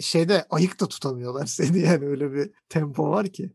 şeyde 0.00 0.44
ayık 0.50 0.80
da 0.80 0.86
tutamıyorlar 0.88 1.46
seni 1.46 1.78
yani 1.78 2.06
öyle 2.06 2.32
bir 2.32 2.50
tempo 2.68 3.10
var 3.10 3.26
ki. 3.26 3.52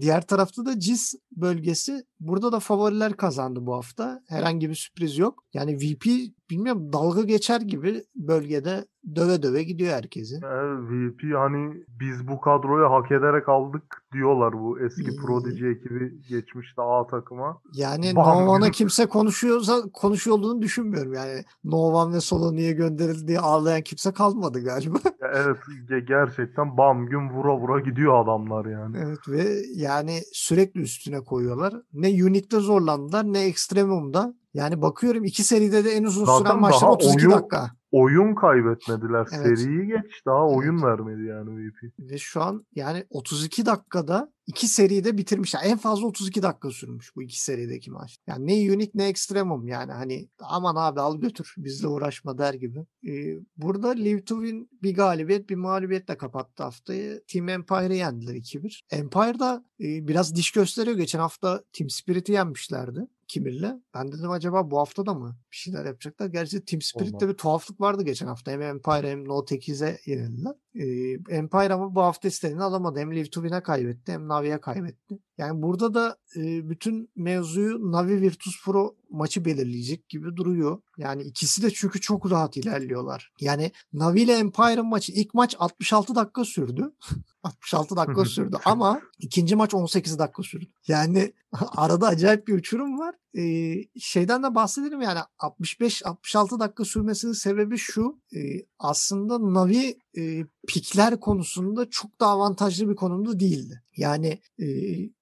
Diğer 0.00 0.26
tarafta 0.26 0.66
da 0.66 0.80
CIS 0.80 1.14
bölgesi 1.36 2.04
burada 2.20 2.52
da 2.52 2.60
favoriler 2.60 3.12
kazandı 3.12 3.66
bu 3.66 3.74
hafta. 3.74 4.20
Herhangi 4.28 4.68
bir 4.70 4.74
sürpriz 4.74 5.18
yok. 5.18 5.44
Yani 5.54 5.76
VP 5.76 6.04
bilmiyorum 6.50 6.92
dalga 6.92 7.22
geçer 7.22 7.60
gibi 7.60 8.04
bölgede 8.16 8.84
döve 9.16 9.42
döve 9.42 9.62
gidiyor 9.62 9.92
herkesi. 9.92 10.34
Yani 10.42 10.80
VP 10.88 11.22
hani 11.36 11.84
biz 12.00 12.28
bu 12.28 12.40
kadroyu 12.40 12.90
hak 12.90 13.12
ederek 13.12 13.48
aldık 13.48 14.02
diyorlar 14.12 14.52
bu 14.52 14.80
eski. 14.80 15.16
Prodigy 15.16 15.70
ekibi 15.70 16.22
geçmişte 16.28 16.82
A 16.82 17.06
takıma. 17.06 17.60
Yani 17.74 18.14
Novan'a 18.14 18.70
kimse 18.70 19.06
konuşuyorsa 19.06 19.82
konuşuyor 19.92 20.38
olduğunu 20.38 20.62
düşünmüyorum. 20.62 21.12
Yani 21.14 21.44
Novan 21.64 22.12
ve 22.12 22.20
Solo 22.20 22.52
niye 22.56 22.72
gönderildi 22.72 23.28
diye 23.28 23.38
ağlayan 23.38 23.82
kimse 23.82 24.12
kalmadı 24.12 24.64
galiba. 24.64 24.98
Evet 25.34 25.56
ge- 25.90 26.06
gerçekten 26.06 26.76
bam 26.76 27.06
gün 27.06 27.30
vura 27.30 27.56
vura 27.56 27.80
gidiyor 27.80 28.24
adamlar 28.24 28.66
yani. 28.66 28.96
Evet 29.04 29.28
ve 29.28 29.45
yani 29.74 30.20
sürekli 30.32 30.80
üstüne 30.80 31.20
koyuyorlar. 31.20 31.74
Ne 31.92 32.24
Unique'de 32.24 32.60
zorlandılar 32.60 33.24
ne 33.32 33.40
Extremum'da. 33.44 34.34
Yani 34.54 34.82
bakıyorum 34.82 35.24
iki 35.24 35.44
seride 35.44 35.84
de 35.84 35.90
en 35.90 36.04
uzun 36.04 36.24
Zaten 36.24 36.38
süren 36.44 36.60
maçlar 36.60 36.80
daha 36.80 36.92
32 36.92 37.26
oyun- 37.28 37.38
dakika. 37.38 37.70
Oyun 37.96 38.34
kaybetmediler. 38.34 39.26
Evet. 39.32 39.58
Seriyi 39.58 39.86
geç 39.86 40.26
daha 40.26 40.48
oyun 40.48 40.82
vermedi 40.82 41.22
yani 41.22 41.50
VP. 41.50 41.92
Ve 41.98 42.18
şu 42.18 42.42
an 42.42 42.66
yani 42.74 43.04
32 43.10 43.66
dakikada 43.66 44.32
iki 44.46 44.68
seride 44.68 45.18
bitirmişler. 45.18 45.60
En 45.64 45.78
fazla 45.78 46.06
32 46.06 46.42
dakika 46.42 46.70
sürmüş 46.70 47.16
bu 47.16 47.22
iki 47.22 47.42
serideki 47.42 47.90
maç. 47.90 48.18
Yani 48.26 48.46
ne 48.46 48.74
Unique 48.74 48.90
ne 48.94 49.08
Extremum 49.08 49.68
yani 49.68 49.92
hani 49.92 50.28
aman 50.40 50.76
abi 50.76 51.00
al 51.00 51.20
götür 51.20 51.54
bizle 51.58 51.88
uğraşma 51.88 52.38
der 52.38 52.54
gibi. 52.54 52.86
Ee, 53.08 53.36
burada 53.56 53.88
Live 53.88 54.24
to 54.24 54.42
Win 54.42 54.70
bir 54.82 54.94
galibiyet 54.94 55.50
bir 55.50 55.56
mağlubiyetle 55.56 56.16
kapattı 56.16 56.62
haftayı. 56.62 57.22
Team 57.28 57.48
Empire'ı 57.48 57.94
yendiler 57.94 58.34
2-1. 58.34 58.80
Empire'da 58.90 59.64
e, 59.80 60.08
biraz 60.08 60.36
diş 60.36 60.50
gösteriyor. 60.50 60.96
Geçen 60.96 61.18
hafta 61.18 61.62
Team 61.72 61.90
Spirit'i 61.90 62.32
yenmişlerdi. 62.32 63.06
Kimir'le. 63.28 63.82
Ben 63.94 64.12
dedim 64.12 64.30
acaba 64.30 64.70
bu 64.70 64.78
hafta 64.78 65.06
da 65.06 65.14
mı 65.14 65.36
bir 65.56 65.60
şeyler 65.60 65.84
yapacaklar? 65.84 66.26
Gerçi 66.26 66.64
Team 66.64 66.82
Spirit'te 66.82 67.28
bir 67.28 67.34
tuhaflık 67.34 67.80
vardı 67.80 68.02
geçen 68.02 68.26
hafta. 68.26 68.50
Hem 68.50 68.62
Empire 68.62 69.10
hem 69.10 69.28
No 69.28 69.38
8'e 69.38 70.00
yenildiler. 70.06 70.54
Ee, 70.74 71.36
Empire 71.36 71.72
ama 71.72 71.94
bu 71.94 72.00
hafta 72.00 72.28
istediğini 72.28 72.62
alamadı. 72.62 72.98
Hem 72.98 73.16
Live 73.16 73.30
to 73.30 73.42
Win'e 73.42 73.62
kaybetti 73.62 74.12
hem 74.12 74.28
Navi'ye 74.28 74.60
kaybetti. 74.60 75.18
Yani 75.38 75.62
burada 75.62 75.94
da 75.94 76.16
e, 76.36 76.68
bütün 76.70 77.10
mevzuyu 77.16 77.92
Navi 77.92 78.20
Virtus 78.20 78.64
Pro 78.64 78.96
maçı 79.10 79.44
belirleyecek 79.44 80.08
gibi 80.08 80.36
duruyor. 80.36 80.82
Yani 80.98 81.22
ikisi 81.22 81.62
de 81.62 81.70
çünkü 81.70 82.00
çok 82.00 82.30
rahat 82.30 82.56
ilerliyorlar. 82.56 83.32
Yani 83.40 83.72
Navi 83.92 84.20
ile 84.20 84.32
Empire'ın 84.32 84.86
maçı 84.86 85.12
ilk 85.12 85.34
maç 85.34 85.56
66 85.58 86.14
dakika 86.14 86.44
sürdü. 86.44 86.92
66 87.42 87.96
dakika 87.96 88.24
sürdü 88.24 88.56
ama 88.64 89.00
ikinci 89.18 89.56
maç 89.56 89.74
18 89.74 90.18
dakika 90.18 90.42
sürdü. 90.42 90.66
Yani 90.88 91.32
arada 91.76 92.06
acayip 92.06 92.48
bir 92.48 92.54
uçurum 92.54 92.98
var. 92.98 93.14
Ee, 93.38 93.74
şeyden 94.00 94.42
de 94.42 94.54
bahsedelim 94.54 95.00
yani 95.02 95.18
65-66 95.46 96.60
dakika 96.60 96.84
sürmesinin 96.84 97.32
sebebi 97.32 97.78
şu. 97.78 98.20
e, 98.36 98.38
aslında 98.78 99.54
Navi 99.54 99.98
e, 100.18 100.46
pikler 100.68 101.20
konusunda 101.20 101.90
çok 101.90 102.20
da 102.20 102.26
avantajlı 102.26 102.88
bir 102.88 102.96
konumda 102.96 103.40
değildi. 103.40 103.82
Yani 103.96 104.40
e, 104.58 104.66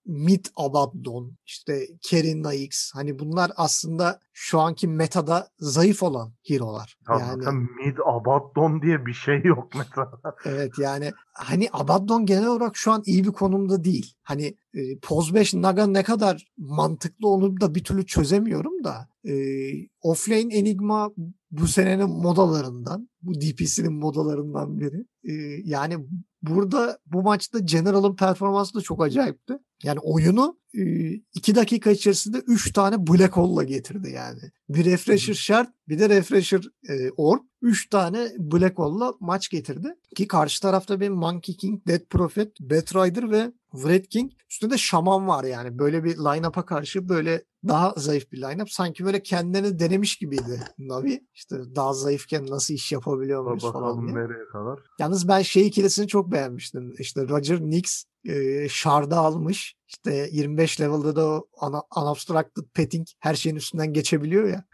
Mid 0.06 0.44
Abaddon, 0.56 1.36
işte 1.46 1.86
Kerin 2.02 2.42
Naix 2.42 2.90
hani 2.94 3.18
bunlar 3.18 3.52
aslında 3.56 4.20
şu 4.32 4.60
anki 4.60 4.88
metada 4.88 5.48
zayıf 5.58 6.02
olan 6.02 6.32
hero'lar. 6.48 6.98
Ya 7.10 7.18
yani 7.18 7.68
Mid 7.84 7.96
Abaddon 8.06 8.82
diye 8.82 9.06
bir 9.06 9.12
şey 9.12 9.42
yok 9.44 9.72
mesela. 9.74 10.20
Evet 10.44 10.72
yani 10.78 11.12
hani 11.32 11.68
Abaddon 11.72 12.26
genel 12.26 12.46
olarak 12.46 12.76
şu 12.76 12.92
an 12.92 13.02
iyi 13.06 13.24
bir 13.24 13.32
konumda 13.32 13.84
değil. 13.84 14.14
Hani 14.22 14.56
e, 14.74 14.98
Poz 15.02 15.34
5 15.34 15.54
Naga 15.54 15.86
ne 15.86 16.02
kadar 16.02 16.46
mantıklı 16.58 17.28
onu 17.28 17.60
da 17.60 17.74
bir 17.74 17.84
türlü 17.84 18.06
çözemiyorum 18.06 18.84
da 18.84 19.08
e, 19.28 19.34
Offlane 20.02 20.54
Enigma 20.54 21.10
bu 21.50 21.66
senenin 21.66 22.10
modalarından 22.10 23.08
bu 23.22 23.34
DPC'nin 23.34 23.92
modalarından 23.92 24.80
biri. 24.80 25.06
E, 25.24 25.32
yani 25.64 25.96
burada 26.46 26.98
bu 27.06 27.22
maçta 27.22 27.58
General'ın 27.58 28.16
performansı 28.16 28.74
da 28.74 28.80
çok 28.80 29.02
acayipti. 29.02 29.58
Yani 29.82 29.98
oyunu 29.98 30.58
2 31.34 31.54
dakika 31.54 31.90
içerisinde 31.90 32.38
3 32.38 32.72
tane 32.72 33.06
Black 33.06 33.36
Hole'la 33.36 33.64
getirdi 33.64 34.10
yani. 34.10 34.40
Bir 34.68 34.84
Refresher 34.84 35.34
Shard 35.34 35.66
bir 35.88 35.98
de 35.98 36.08
Refresher 36.08 36.62
e, 36.88 37.10
Orb. 37.10 37.40
3 37.62 37.88
tane 37.88 38.32
Black 38.38 38.78
Hole'la 38.78 39.14
maç 39.20 39.48
getirdi. 39.48 39.96
Ki 40.16 40.28
karşı 40.28 40.62
tarafta 40.62 41.00
bir 41.00 41.08
Monkey 41.08 41.56
King, 41.56 41.86
Dead 41.86 42.00
Prophet, 42.10 42.60
Batrider 42.60 43.30
ve 43.30 43.52
Wraith 43.72 44.08
King. 44.08 44.32
Üstünde 44.50 44.78
Şaman 44.78 45.28
var 45.28 45.44
yani. 45.44 45.78
Böyle 45.78 46.04
bir 46.04 46.16
line-up'a 46.16 46.66
karşı 46.66 47.08
böyle 47.08 47.44
daha 47.68 47.94
zayıf 47.96 48.32
bir 48.32 48.42
line-up. 48.42 48.68
Sanki 48.70 49.04
böyle 49.04 49.22
kendilerini 49.22 49.78
denemiş 49.78 50.16
gibiydi 50.16 50.60
Navi. 50.78 51.26
İşte 51.34 51.56
daha 51.76 51.92
zayıfken 51.92 52.46
nasıl 52.46 52.74
iş 52.74 52.92
yapabiliyor 52.92 53.44
muyuz 53.44 53.62
falan 53.62 54.06
diye. 54.06 54.16
nereye 54.16 54.48
kadar. 54.52 54.78
Yalnız 54.98 55.28
ben 55.28 55.42
şey 55.42 55.66
ikilisini 55.66 56.08
çok 56.08 56.32
beğenmiştim. 56.32 56.94
İşte 56.98 57.28
Roger 57.28 57.60
Nix 57.60 58.04
e, 58.24 58.68
Shard'ı 58.68 59.16
almış. 59.16 59.74
İşte 59.88 60.28
25 60.32 60.80
level'da 60.80 61.16
da 61.16 61.42
ana, 61.58 61.82
unobstructed 61.96 62.62
petting 62.74 63.06
her 63.20 63.34
şeyin 63.34 63.56
üstünden 63.56 63.92
geçebiliyor 63.92 64.48
ya. 64.48 64.64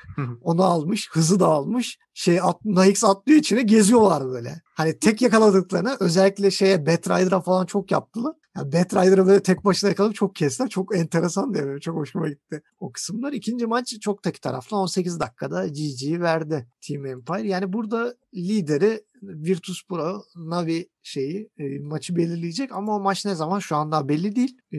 Onu 0.42 0.64
almış. 0.64 1.11
Hızı 1.12 1.40
da 1.40 1.47
almış. 1.47 1.99
Şey 2.14 2.40
at, 2.40 2.64
Nix 2.64 3.04
atlıyor 3.04 3.38
içine 3.38 3.62
geziyorlar 3.62 4.25
böyle. 4.25 4.61
Hani 4.75 4.99
tek 4.99 5.23
yakaladıklarına 5.23 5.97
özellikle 6.00 6.50
şeye 6.50 6.87
Batrider'a 6.87 7.40
falan 7.40 7.66
çok 7.66 7.90
yaptılar. 7.90 8.35
Yani 8.57 8.73
Batrider'ı 8.73 9.26
böyle 9.26 9.42
tek 9.42 9.64
başına 9.64 9.90
yakalayıp 9.90 10.16
çok 10.16 10.35
kestiler. 10.35 10.69
Çok 10.69 10.97
enteresan 10.97 11.54
diye 11.54 11.80
çok 11.80 11.97
hoşuma 11.97 12.28
gitti 12.28 12.62
o 12.78 12.92
kısımlar. 12.92 13.33
İkinci 13.33 13.66
maç 13.66 14.00
çok 14.00 14.23
tek 14.23 14.42
taraflı 14.42 14.76
18 14.76 15.21
dakikada 15.21 15.66
GG 15.69 16.21
verdi 16.21 16.66
Team 16.88 17.07
Empire. 17.07 17.49
Yani 17.49 17.73
burada 17.73 18.14
lideri 18.35 19.04
Virtus 19.23 19.87
Pro 19.88 20.23
Navi 20.37 20.88
şeyi 21.02 21.50
e, 21.59 21.78
maçı 21.78 22.16
belirleyecek 22.16 22.73
ama 22.73 22.97
o 22.97 23.00
maç 23.00 23.25
ne 23.25 23.35
zaman 23.35 23.59
şu 23.59 23.76
an 23.76 23.92
daha 23.92 24.09
belli 24.09 24.37
değil. 24.37 24.59
E, 24.73 24.78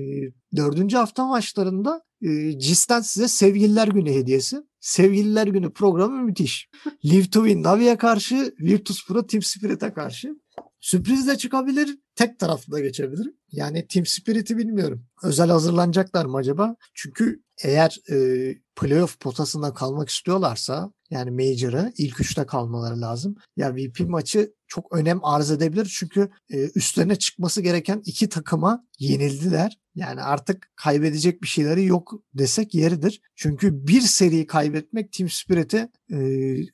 dördüncü 0.56 0.98
hafta 0.98 1.28
maçlarında 1.28 2.02
e, 2.22 2.60
CIS'ten 2.60 3.02
size 3.02 3.28
Sevgililer 3.28 3.88
Günü 3.88 4.12
hediyesi. 4.12 4.58
Sevgililer 4.80 5.48
Günü 5.48 5.74
programı 5.74 6.22
müthiş. 6.22 6.70
Live 7.06 7.30
to 7.30 7.46
Win 7.46 7.64
Navi'ye 7.64 7.98
karşı, 7.98 8.56
Virtus 8.60 9.08
Pro 9.08 9.28
Team 9.28 9.42
Spirit'e 9.42 9.94
karşı. 9.94 10.41
Sürpriz 10.82 11.28
de 11.28 11.38
çıkabilir, 11.38 11.98
tek 12.16 12.40
taraflı 12.40 12.74
da 12.74 12.80
geçebilir. 12.80 13.34
Yani 13.52 13.88
Team 13.88 14.06
Spirit'i 14.06 14.58
bilmiyorum. 14.58 15.06
Özel 15.24 15.50
hazırlanacaklar 15.50 16.26
mı 16.26 16.38
acaba? 16.38 16.76
Çünkü 16.94 17.44
eğer 17.64 17.98
e, 18.12 18.16
playoff 18.76 19.20
potasında 19.20 19.74
kalmak 19.74 20.10
istiyorlarsa 20.10 20.92
yani 21.10 21.32
Major'a 21.32 21.92
ilk 21.98 22.22
üçte 22.22 22.46
kalmaları 22.46 23.02
lazım. 23.02 23.36
Ya 23.58 23.76
VP 23.76 24.00
maçı 24.00 24.54
çok 24.68 24.96
önem 24.96 25.26
arz 25.26 25.52
edebilir 25.52 25.96
çünkü 26.00 26.30
e, 26.50 26.70
üstlerine 26.76 27.16
çıkması 27.16 27.62
gereken 27.62 28.02
iki 28.06 28.30
takıma 28.30 28.86
yenildiler. 29.00 29.78
Yani 29.96 30.22
artık 30.22 30.72
kaybedecek 30.76 31.42
bir 31.42 31.48
şeyleri 31.48 31.86
yok 31.86 32.14
desek 32.34 32.76
yeridir. 32.76 33.22
Çünkü 33.36 33.88
bir 33.88 34.02
seri 34.02 34.48
kaybetmek 34.48 35.12
Team 35.12 35.30
Spirit'i 35.30 35.90
e, 36.14 36.18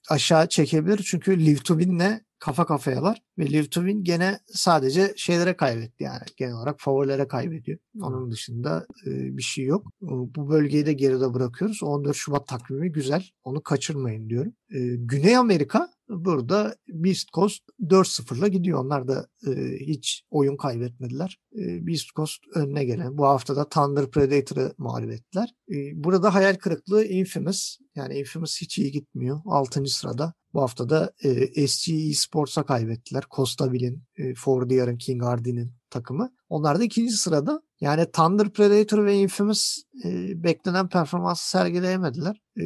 aşağı 0.09 0.49
çekebilir. 0.49 1.03
Çünkü 1.05 1.45
Live 1.45 1.59
to 1.59 1.79
Win'le 1.79 2.26
kafa 2.39 2.65
kafayalar 2.65 3.21
ve 3.37 3.49
Liv 3.49 3.63
Twin 3.63 4.03
gene 4.03 4.39
sadece 4.47 5.13
şeylere 5.17 5.57
kaybetti 5.57 6.03
yani 6.03 6.21
genel 6.37 6.53
olarak 6.53 6.75
favorilere 6.79 7.27
kaybediyor. 7.27 7.79
Onun 8.01 8.31
dışında 8.31 8.87
e, 9.05 9.37
bir 9.37 9.41
şey 9.41 9.65
yok. 9.65 9.87
Bu 10.01 10.49
bölgeyi 10.49 10.85
de 10.85 10.93
geride 10.93 11.33
bırakıyoruz. 11.33 11.83
14 11.83 12.15
Şubat 12.15 12.47
takvimi 12.47 12.91
güzel. 12.91 13.25
Onu 13.43 13.63
kaçırmayın 13.63 14.29
diyorum. 14.29 14.53
E, 14.69 14.79
Güney 14.95 15.37
Amerika 15.37 15.89
burada 16.09 16.75
Beast 16.87 17.33
Coast 17.33 17.63
4-0'la 17.81 18.47
gidiyor. 18.47 18.85
Onlar 18.85 19.07
da 19.07 19.27
e, 19.47 19.51
hiç 19.79 20.23
oyun 20.29 20.57
kaybetmediler. 20.57 21.39
E, 21.55 21.87
Beast 21.87 22.15
Coast 22.15 22.43
önüne 22.55 22.85
gelen. 22.85 23.17
Bu 23.17 23.25
hafta 23.25 23.55
da 23.55 23.69
Thunder 23.69 24.11
Predator'ı 24.11 24.73
mağlup 24.77 25.11
ettiler. 25.11 25.53
E, 25.71 25.75
burada 26.03 26.33
hayal 26.33 26.55
kırıklığı 26.55 27.05
Infamous. 27.05 27.77
Yani 27.95 28.19
Infamous 28.19 28.61
hiç 28.61 28.77
iyi 28.77 28.91
gitmiyor. 28.91 29.41
6. 29.45 29.85
sırada. 29.85 30.33
Bu 30.53 30.61
hafta 30.61 30.89
da 30.89 31.11
e, 31.23 31.67
SG 31.67 31.89
Esports'a 31.89 32.63
kaybettiler. 32.63 33.23
Costa 33.35 33.73
Bill'in, 33.73 34.03
e, 34.17 34.33
Fordier'ın, 34.35 34.97
King 34.97 35.23
Hardy'nin 35.23 35.73
takımı. 35.89 36.29
Onlar 36.49 36.79
da 36.79 36.83
ikinci 36.83 37.13
sırada. 37.13 37.61
Yani 37.81 38.11
Thunder 38.11 38.49
Predator 38.49 39.05
ve 39.05 39.15
Infamous 39.15 39.77
e, 40.05 40.43
beklenen 40.43 40.89
performansı 40.89 41.49
sergileyemediler. 41.49 42.41
E, 42.57 42.65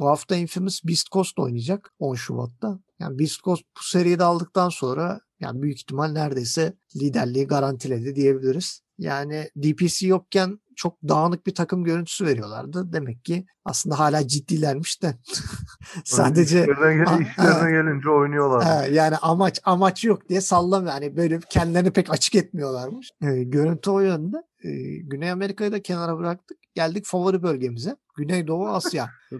bu 0.00 0.08
hafta 0.08 0.36
Infamous 0.36 0.84
Beast 0.84 1.10
Coast 1.12 1.38
oynayacak 1.38 1.90
10 1.98 2.14
Şubat'ta. 2.14 2.78
Yani 3.00 3.18
Beast 3.18 3.42
Coast 3.42 3.62
bu 3.76 3.82
seriyi 3.82 4.18
de 4.18 4.24
aldıktan 4.24 4.68
sonra 4.68 5.20
yani 5.40 5.62
büyük 5.62 5.78
ihtimal 5.78 6.08
neredeyse 6.12 6.74
liderliği 6.96 7.46
garantiledi 7.46 8.16
diyebiliriz. 8.16 8.80
Yani 8.98 9.48
DPC 9.56 10.06
yokken 10.06 10.60
çok 10.76 11.02
dağınık 11.08 11.46
bir 11.46 11.54
takım 11.54 11.84
görüntüsü 11.84 12.26
veriyorlardı. 12.26 12.92
Demek 12.92 13.24
ki 13.24 13.46
aslında 13.64 13.98
hala 13.98 14.28
ciddilermiş 14.28 15.02
de 15.02 15.14
sadece 16.04 16.60
işlerine, 16.60 17.04
gel- 17.04 17.20
işlerine 17.26 17.70
gelince 17.70 18.10
oynuyorlar. 18.10 18.88
yani 18.88 19.16
amaç 19.16 19.60
amaç 19.64 20.04
yok 20.04 20.28
diye 20.28 20.40
sallamıyor. 20.40 20.92
Yani 20.92 21.16
böyle 21.16 21.40
kendilerini 21.50 21.90
pek 21.90 22.10
açık 22.10 22.34
etmiyorlarmış. 22.34 23.10
E, 23.22 23.42
görüntü 23.42 23.90
o 23.90 24.00
yönde. 24.00 24.36
E, 24.64 24.70
Güney 24.96 25.30
Amerika'yı 25.30 25.72
da 25.72 25.82
kenara 25.82 26.18
bıraktık. 26.18 26.58
Geldik 26.74 27.06
favori 27.06 27.42
bölgemize. 27.42 27.96
Güneydoğu 28.16 28.68
Asya. 28.68 29.10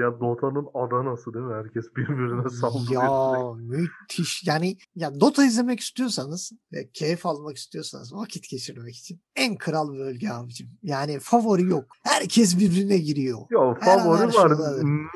ya 0.00 0.20
Dota'nın 0.20 0.66
Adana'sı 0.74 1.34
değil 1.34 1.44
mi? 1.44 1.54
Herkes 1.54 1.84
birbirine 1.96 2.48
saldırıyor. 2.48 3.02
Ya 3.02 3.52
müthiş. 3.54 4.46
Yani 4.46 4.76
ya 4.94 5.20
Dota 5.20 5.44
izlemek 5.44 5.80
istiyorsanız 5.80 6.52
ve 6.72 6.90
keyif 6.90 7.26
almak 7.26 7.56
istiyorsanız 7.56 8.14
vakit 8.14 8.48
geçirmek 8.50 8.96
için 8.96 9.20
en 9.36 9.56
kral 9.56 9.92
bölge 9.92 10.30
abicim. 10.30 10.68
Yani 10.82 11.18
favori 11.20 11.64
yok. 11.64 11.84
Herkes 12.04 12.58
birbirine 12.58 12.98
giriyor. 12.98 13.38
Ya 13.50 13.74
favori 13.74 14.34
var. 14.34 14.52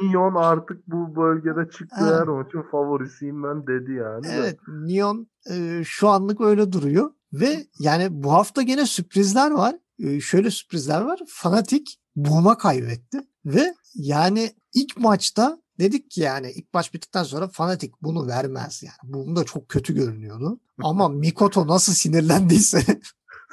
Neon 0.02 0.34
artık 0.34 0.86
bu 0.86 1.16
bölgede 1.16 1.70
çıktı 1.70 2.04
ha. 2.04 2.20
her 2.20 2.26
maçın 2.26 2.62
favorisiyim 2.70 3.42
ben 3.42 3.66
dedi 3.66 3.92
yani. 3.92 4.26
Evet. 4.30 4.58
Neon 4.68 5.26
e, 5.50 5.82
şu 5.84 6.08
anlık 6.08 6.40
öyle 6.40 6.72
duruyor. 6.72 7.10
Ve 7.32 7.66
yani 7.78 8.08
bu 8.10 8.32
hafta 8.32 8.62
gene 8.62 8.86
sürprizler 8.86 9.50
var. 9.50 9.74
E, 9.98 10.20
şöyle 10.20 10.50
sürprizler 10.50 11.00
var. 11.00 11.20
Fanatik 11.28 11.98
Boom'a 12.16 12.58
kaybetti. 12.58 13.18
Ve 13.44 13.74
yani 13.94 14.54
ilk 14.74 14.96
maçta 14.96 15.58
dedik 15.78 16.10
ki 16.10 16.20
yani 16.20 16.52
ilk 16.52 16.74
maç 16.74 16.94
bittikten 16.94 17.22
sonra 17.22 17.48
Fanatik 17.48 18.02
bunu 18.02 18.26
vermez 18.26 18.82
yani. 18.82 19.14
Boom 19.14 19.36
da 19.36 19.44
çok 19.44 19.68
kötü 19.68 19.94
görünüyordu. 19.94 20.60
Ama 20.82 21.08
Mikoto 21.24 21.66
nasıl 21.66 21.92
sinirlendiyse. 21.92 22.84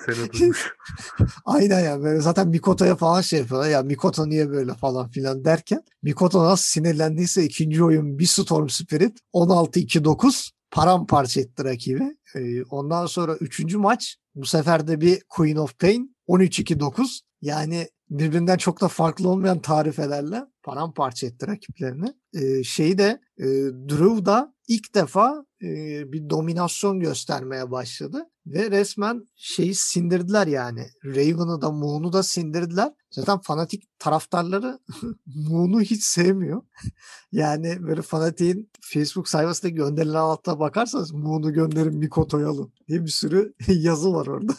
Aynen 1.45 1.79
ya 1.79 2.03
böyle 2.03 2.21
zaten 2.21 2.48
Mikoto'ya 2.48 2.95
falan 2.95 3.21
şey 3.21 3.39
yapıyorlar 3.39 3.69
ya 3.69 3.81
Mikoto 3.81 4.29
niye 4.29 4.50
böyle 4.50 4.74
falan 4.74 5.10
filan 5.10 5.45
derken 5.45 5.83
Mikoto 6.03 6.45
nasıl 6.45 6.63
sinirlendiyse 6.63 7.43
ikinci 7.43 7.83
oyun 7.83 8.19
bir 8.19 8.25
Storm 8.25 8.69
Spirit 8.69 9.19
16-2-9 9.33 10.50
paramparça 10.71 11.41
etti 11.41 11.63
rakibi. 11.63 12.17
Ee, 12.36 12.63
ondan 12.63 13.05
sonra 13.05 13.36
üçüncü 13.36 13.77
maç 13.77 14.17
bu 14.36 14.45
sefer 14.45 14.88
de 14.88 15.01
bir 15.01 15.24
Queen 15.29 15.55
of 15.55 15.79
Pain 15.79 16.11
13-2-9 16.27 17.19
yani 17.41 17.87
birbirinden 18.09 18.57
çok 18.57 18.81
da 18.81 18.87
farklı 18.87 19.29
olmayan 19.29 19.61
tarifelerle 19.61 20.45
paramparça 20.63 21.27
etti 21.27 21.47
rakiplerini. 21.47 22.13
Ee, 22.33 22.63
şeyi 22.63 22.97
de 22.97 23.21
e, 23.37 23.45
Drew 23.89 24.25
da 24.25 24.53
ilk 24.67 24.95
defa 24.95 25.45
e, 25.61 25.67
bir 26.11 26.29
dominasyon 26.29 26.99
göstermeye 26.99 27.71
başladı 27.71 28.25
ve 28.45 28.71
resmen 28.71 29.25
şeyi 29.35 29.75
sindirdiler 29.75 30.47
yani. 30.47 30.87
Raven'ı 31.05 31.61
da 31.61 31.71
Moon'u 31.71 32.13
da 32.13 32.23
sindirdiler. 32.23 32.91
Zaten 33.11 33.39
fanatik 33.39 33.99
taraftarları 33.99 34.79
Moon'u 35.25 35.81
hiç 35.81 36.03
sevmiyor. 36.03 36.62
yani 37.31 37.84
böyle 37.84 38.01
fanatiğin 38.01 38.71
Facebook 38.81 39.27
sayfasındaki 39.27 39.75
gönderilen 39.75 40.15
altta 40.15 40.60
bakarsanız 40.60 41.12
Moon'u 41.12 41.53
gönderin 41.53 41.97
Mikoto'yu 41.97 42.49
alın 42.49 42.73
diye 42.88 43.03
bir 43.03 43.12
sürü 43.12 43.53
yazı 43.67 44.13
var 44.13 44.27
orada. 44.27 44.53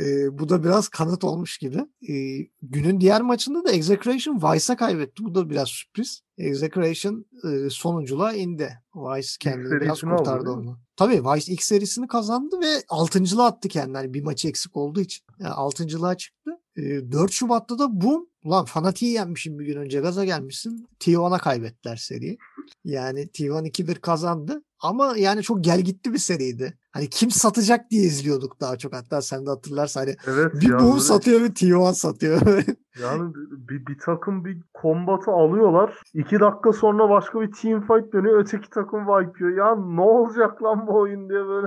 E, 0.00 0.38
bu 0.38 0.48
da 0.48 0.64
biraz 0.64 0.88
kanıt 0.88 1.24
olmuş 1.24 1.58
gibi. 1.58 1.78
E, 2.08 2.14
günün 2.62 3.00
diğer 3.00 3.22
maçında 3.22 3.64
da 3.64 3.70
Execration 3.70 4.36
Vice'a 4.36 4.76
kaybetti. 4.76 5.24
Bu 5.24 5.34
da 5.34 5.50
biraz 5.50 5.68
sürpriz. 5.68 6.22
Execration 6.38 7.26
e, 7.44 7.70
sonunculuğa 7.70 8.32
indi. 8.32 8.78
Vice 8.94 9.28
kendini 9.40 9.80
biraz 9.80 10.00
kurtardı 10.00 10.50
onu. 10.50 10.78
Tabii 10.96 11.24
Vice 11.24 11.52
ilk 11.52 11.62
serisini 11.62 12.08
kazandı 12.08 12.60
ve 12.60 12.82
altıncılığa 12.88 13.46
attı 13.46 13.68
kendini. 13.68 13.96
Yani 13.96 14.14
bir 14.14 14.22
maçı 14.22 14.48
eksik 14.48 14.76
olduğu 14.76 15.00
için. 15.00 15.24
Yani 15.38 15.52
altıncılığa 15.52 16.16
çıktı. 16.16 16.50
E, 16.76 17.12
4 17.12 17.32
Şubat'ta 17.32 17.78
da 17.78 18.00
bu 18.00 18.30
ulan 18.42 18.64
Fanatik'i 18.64 19.06
yenmişim 19.06 19.58
bir 19.58 19.66
gün 19.66 19.76
önce 19.76 20.00
gaza 20.00 20.24
gelmişsin. 20.24 20.88
T1'a 21.00 21.38
kaybettiler 21.38 21.96
seriyi. 21.96 22.38
Yani 22.84 23.20
T1 23.20 23.68
2-1 23.68 23.94
kazandı. 23.94 24.62
Ama 24.78 25.16
yani 25.16 25.42
çok 25.42 25.64
gel 25.64 25.80
gitti 25.80 26.12
bir 26.12 26.18
seriydi. 26.18 26.78
Hani 26.96 27.10
kim 27.10 27.30
satacak 27.30 27.90
diye 27.90 28.02
izliyorduk 28.02 28.60
daha 28.60 28.76
çok. 28.76 28.92
Hatta 28.92 29.22
sen 29.22 29.46
de 29.46 29.50
hatırlarsan 29.50 30.00
hani 30.00 30.16
evet 30.26 30.54
bir 30.54 30.70
ya, 30.70 30.78
boom 30.78 31.00
satıyor 31.00 31.40
bir 31.40 31.54
T1 31.54 31.94
satıyor. 31.94 32.40
yani 33.02 33.32
bir, 33.68 33.86
bir 33.86 33.98
takım 33.98 34.44
bir 34.44 34.58
kombatı 34.74 35.30
alıyorlar. 35.30 35.98
iki 36.14 36.40
dakika 36.40 36.72
sonra 36.72 37.10
başka 37.10 37.40
bir 37.40 37.52
team 37.52 37.80
fight 37.80 38.12
dönüyor. 38.12 38.40
Öteki 38.40 38.70
takım 38.70 39.06
wipe'ıyor. 39.06 39.56
Ya 39.56 39.76
ne 39.76 40.00
olacak 40.00 40.62
lan 40.62 40.86
bu 40.86 40.98
oyun 40.98 41.28
diye 41.28 41.46
böyle. 41.46 41.66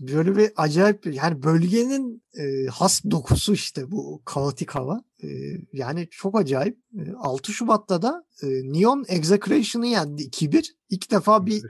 Böyle 0.14 0.36
bir 0.36 0.50
acayip 0.56 1.06
yani 1.06 1.42
bölgenin 1.42 2.22
e, 2.38 2.66
has 2.66 3.04
dokusu 3.10 3.52
işte 3.52 3.90
bu 3.90 4.22
kaotik 4.24 4.70
hava. 4.70 5.02
E, 5.22 5.28
yani 5.72 6.08
çok 6.10 6.38
acayip. 6.38 6.78
E, 6.98 7.12
6 7.18 7.52
Şubat'ta 7.52 8.02
da 8.02 8.24
e, 8.42 8.46
Neon 8.46 9.04
Execration'ı 9.08 9.86
yendi 9.86 10.22
2-1. 10.22 10.64
İlk 10.90 11.10
defa 11.10 11.46
bir 11.46 11.62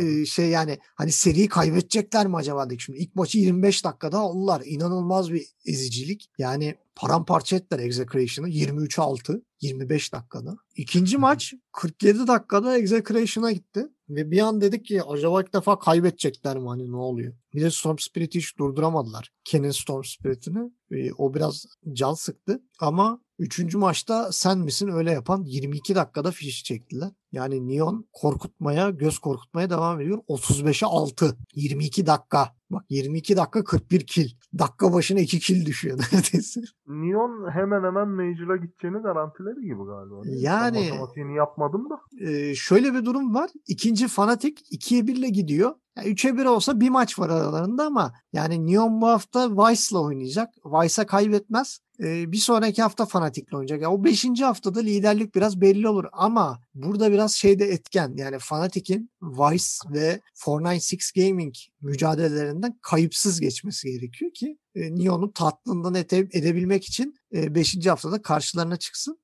e, 0.00 0.26
şey 0.26 0.48
yani 0.48 0.78
hani 0.94 1.12
seriyi 1.12 1.48
kaybedecekler 1.48 2.26
mi 2.26 2.36
acaba 2.36 2.66
dedik 2.66 2.80
şimdi. 2.80 2.98
İlk 2.98 3.14
maçı 3.14 3.38
25 3.38 3.84
dakikada 3.84 4.18
aldılar. 4.18 4.62
İnanılmaz 4.64 5.32
bir 5.32 5.46
ezicilik. 5.66 6.30
Yani 6.38 6.74
paramparça 6.98 7.56
ettiler 7.56 7.78
Execration'ı. 7.78 8.48
23-6 8.48 9.42
25 9.60 10.12
dakikada. 10.12 10.56
İkinci 10.76 11.18
maç 11.18 11.54
47 11.72 12.26
dakikada 12.26 12.78
Execration'a 12.78 13.52
gitti. 13.52 13.88
Ve 14.08 14.30
bir 14.30 14.38
an 14.38 14.60
dedik 14.60 14.84
ki 14.84 15.02
acaba 15.02 15.42
ilk 15.42 15.54
defa 15.54 15.78
kaybedecekler 15.78 16.58
mi 16.58 16.68
hani 16.68 16.92
ne 16.92 16.96
oluyor? 16.96 17.34
Bir 17.54 17.60
de 17.60 17.70
Storm 17.70 17.98
Spirit'i 17.98 18.38
hiç 18.38 18.58
durduramadılar. 18.58 19.32
Ken'in 19.44 19.70
Storm 19.70 20.04
Spirit'ini. 20.04 20.72
O 21.18 21.34
biraz 21.34 21.66
can 21.92 22.14
sıktı. 22.14 22.62
Ama 22.80 23.20
Üçüncü 23.38 23.78
maçta 23.78 24.32
sen 24.32 24.58
misin 24.58 24.88
öyle 24.88 25.10
yapan 25.12 25.42
22 25.44 25.94
dakikada 25.94 26.30
fişi 26.30 26.64
çektiler. 26.64 27.10
Yani 27.32 27.68
Neon 27.68 28.08
korkutmaya, 28.12 28.90
göz 28.90 29.18
korkutmaya 29.18 29.70
devam 29.70 30.00
ediyor. 30.00 30.18
35'e 30.28 30.86
6. 30.86 31.36
22 31.54 32.06
dakika. 32.06 32.48
Bak 32.70 32.84
22 32.88 33.36
dakika 33.36 33.64
41 33.64 34.06
kill. 34.06 34.30
Dakika 34.58 34.92
başına 34.92 35.20
2 35.20 35.38
kill 35.38 35.66
düşüyor 35.66 35.98
neredeyse. 36.12 36.60
Neon 36.86 37.50
hemen 37.50 37.84
hemen 37.84 38.08
Major'a 38.08 38.56
gideceğini 38.56 39.04
garantileri 39.48 39.66
gibi 39.66 39.84
galiba. 39.84 40.22
Yani. 40.26 40.90
Matematiğini 40.90 41.36
yapmadım 41.36 41.88
da. 41.90 42.00
E, 42.30 42.54
şöyle 42.54 42.94
bir 42.94 43.04
durum 43.04 43.34
var. 43.34 43.50
İkinci 43.66 44.08
Fanatic 44.08 44.54
2'ye 44.72 45.06
1 45.06 45.16
ile 45.16 45.28
gidiyor. 45.28 45.74
Yani 45.96 46.08
3'e 46.08 46.36
1 46.36 46.44
olsa 46.44 46.80
bir 46.80 46.88
maç 46.88 47.18
var 47.18 47.28
aralarında 47.30 47.86
ama 47.86 48.12
yani 48.32 48.66
Neon 48.66 49.00
bu 49.00 49.06
hafta 49.06 49.50
Vice'la 49.50 50.00
oynayacak. 50.00 50.48
Vice'a 50.64 51.06
kaybetmez. 51.06 51.80
Bir 52.00 52.36
sonraki 52.36 52.82
hafta 52.82 53.06
Fanatik'le 53.06 53.52
oynayacak. 53.52 53.82
Yani 53.82 53.94
o 53.94 54.04
5. 54.04 54.26
haftada 54.40 54.80
liderlik 54.80 55.34
biraz 55.34 55.60
belli 55.60 55.88
olur 55.88 56.04
ama 56.12 56.60
burada 56.74 57.12
biraz 57.12 57.32
şeyde 57.32 57.64
etken 57.64 58.12
yani 58.16 58.38
Fanatik'in 58.38 59.10
Vice 59.22 59.64
ve 59.90 60.20
496 60.46 60.96
Gaming 61.16 61.54
mücadelelerinden 61.80 62.78
kayıpsız 62.82 63.40
geçmesi 63.40 63.90
gerekiyor 63.90 64.30
ki 64.30 64.58
e, 64.74 64.94
Neon'u 64.94 65.32
tatlından 65.32 65.94
ete, 65.94 66.16
edebilmek 66.16 66.84
için 66.84 67.14
5. 67.32 67.76
E, 67.76 67.88
haftada 67.88 68.22
karşılarına 68.22 68.76
çıksın. 68.76 69.18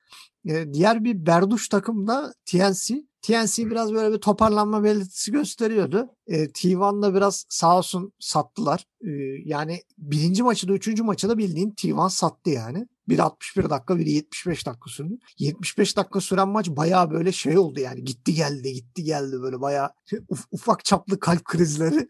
E, 0.49 0.73
diğer 0.73 1.05
bir 1.05 1.27
Berduş 1.27 1.69
takım 1.69 2.07
da 2.07 2.35
TNC. 2.47 3.05
TNC 3.25 3.71
biraz 3.71 3.95
böyle 3.95 4.15
bir 4.15 4.21
toparlanma 4.21 4.85
belirtisi 4.85 5.33
gösteriyordu. 5.33 6.09
E, 6.27 6.45
T1'da 6.45 7.15
biraz 7.15 7.47
sağ 7.49 7.79
olsun 7.79 8.13
sattılar. 8.19 8.87
E, 9.01 9.11
yani 9.45 9.83
birinci 9.99 10.43
maçı 10.43 10.69
da 10.69 10.73
üçüncü 10.73 11.03
maçı 11.03 11.29
da 11.29 11.39
bildiğin 11.39 11.71
T1 11.71 12.11
sattı 12.11 12.51
yani. 12.51 12.87
Biri 13.09 13.23
61 13.23 13.71
dakika, 13.71 13.99
biri 13.99 14.11
75 14.11 14.67
dakika 14.67 14.91
sürdü. 14.91 15.19
75 15.39 15.97
dakika 15.97 16.21
süren 16.21 16.49
maç 16.49 16.69
bayağı 16.69 17.11
böyle 17.11 17.33
şey 17.33 17.59
oldu 17.59 17.81
yani. 17.81 18.05
Gitti 18.05 18.35
geldi, 18.35 18.73
gitti 18.73 19.05
geldi 19.05 19.43
böyle 19.43 19.61
bayağı 19.61 19.91
uf- 20.13 20.47
ufak 20.51 20.85
çaplı 20.85 21.21
kalp 21.21 21.45
krizleri. 21.45 22.09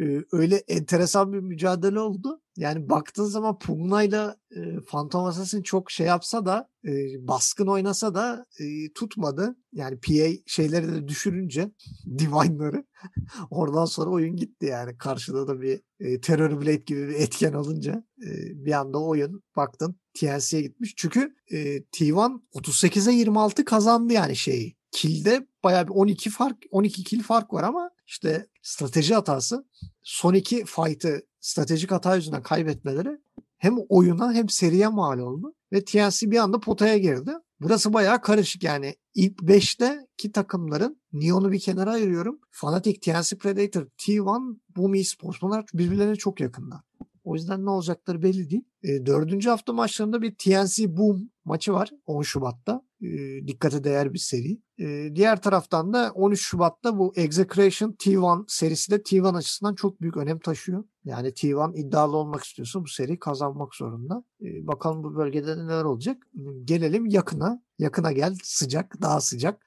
Ee, 0.00 0.24
öyle 0.32 0.56
enteresan 0.56 1.32
bir 1.32 1.40
mücadele 1.40 2.00
oldu. 2.00 2.40
Yani 2.56 2.88
baktığın 2.88 3.24
zaman 3.24 3.58
Pugna'yla 3.58 4.36
e, 4.56 4.60
Phantom 4.88 5.24
Assassin 5.24 5.62
çok 5.62 5.90
şey 5.90 6.06
yapsa 6.06 6.46
da 6.46 6.68
e, 6.84 6.90
baskın 7.28 7.66
oynasa 7.66 8.14
da 8.14 8.46
e, 8.60 8.92
tutmadı. 8.92 9.56
Yani 9.72 10.00
PA 10.00 10.42
şeyleri 10.46 10.92
de 10.92 11.08
düşürünce 11.08 11.70
Divine'ları 12.18 12.84
oradan 13.50 13.84
sonra 13.84 14.10
oyun 14.10 14.36
gitti 14.36 14.66
yani. 14.66 14.98
Karşıda 14.98 15.48
da 15.48 15.60
bir 15.60 15.80
e, 16.00 16.20
Terror 16.20 16.60
Blade 16.60 16.76
gibi 16.76 17.08
bir 17.08 17.14
etken 17.14 17.52
alınca 17.52 18.04
e, 18.22 18.30
bir 18.64 18.72
anda 18.72 19.02
oyun 19.02 19.42
baktın 19.56 19.96
TNC'ye 20.14 20.62
gitmiş. 20.62 20.94
Çünkü 20.96 21.34
e, 21.50 21.56
T1 21.76 22.40
38'e 22.54 23.14
26 23.14 23.64
kazandı 23.64 24.12
yani 24.12 24.36
şeyi. 24.36 24.76
Kill'de 24.90 25.46
bayağı 25.64 25.84
bir 25.88 25.92
12 25.92 26.30
fark 26.30 26.56
12 26.70 27.04
kill 27.04 27.22
fark 27.22 27.52
var 27.52 27.62
ama 27.62 27.90
işte 28.06 28.46
strateji 28.66 29.14
hatası 29.14 29.66
son 30.02 30.34
iki 30.34 30.64
fight'ı 30.64 31.20
stratejik 31.40 31.90
hata 31.90 32.16
yüzünden 32.16 32.42
kaybetmeleri 32.42 33.18
hem 33.58 33.76
oyuna 33.88 34.32
hem 34.32 34.48
seriye 34.48 34.88
mal 34.88 35.18
oldu. 35.18 35.54
Ve 35.72 35.84
TNC 35.84 36.30
bir 36.30 36.38
anda 36.38 36.60
potaya 36.60 36.98
girdi. 36.98 37.32
Burası 37.60 37.92
bayağı 37.92 38.20
karışık 38.20 38.62
yani. 38.62 38.94
İlk 39.14 39.38
5'teki 39.38 40.32
takımların 40.32 41.00
Neon'u 41.12 41.52
bir 41.52 41.60
kenara 41.60 41.92
ayırıyorum. 41.92 42.40
Fnatic, 42.50 43.00
TNC 43.00 43.36
Predator, 43.38 43.86
T1, 43.98 44.56
Boom 44.76 44.94
Esports 44.94 45.42
bunlar 45.42 45.64
birbirlerine 45.74 46.16
çok 46.16 46.40
yakınlar. 46.40 46.80
O 47.24 47.34
yüzden 47.34 47.64
ne 47.64 47.70
olacakları 47.70 48.22
belli 48.22 48.50
değil. 48.50 48.64
E, 48.82 49.06
dördüncü 49.06 49.48
hafta 49.48 49.72
maçlarında 49.72 50.22
bir 50.22 50.34
TNC 50.34 50.96
Boom 50.96 51.30
maçı 51.44 51.72
var 51.72 51.90
10 52.06 52.22
Şubat'ta. 52.22 52.82
E, 53.02 53.08
dikkate 53.46 53.84
değer 53.84 54.14
bir 54.14 54.18
seri. 54.18 54.58
E, 54.78 55.14
diğer 55.14 55.42
taraftan 55.42 55.92
da 55.92 56.10
13 56.14 56.40
Şubat'ta 56.40 56.98
bu 56.98 57.12
Execration 57.16 57.92
T1 57.92 58.44
serisi 58.48 58.92
de 58.92 58.96
T1 58.96 59.36
açısından 59.36 59.74
çok 59.74 60.00
büyük 60.00 60.16
önem 60.16 60.38
taşıyor. 60.38 60.84
Yani 61.04 61.28
T1 61.28 61.76
iddialı 61.76 62.16
olmak 62.16 62.44
istiyorsa 62.44 62.82
bu 62.82 62.86
seri 62.86 63.18
kazanmak 63.18 63.74
zorunda. 63.74 64.24
E, 64.42 64.66
bakalım 64.66 65.02
bu 65.02 65.16
bölgede 65.16 65.56
neler 65.56 65.84
olacak. 65.84 66.26
Gelelim 66.64 67.06
yakına. 67.06 67.62
Yakına 67.78 68.12
gel 68.12 68.34
sıcak, 68.42 69.02
daha 69.02 69.20
sıcak. 69.20 69.62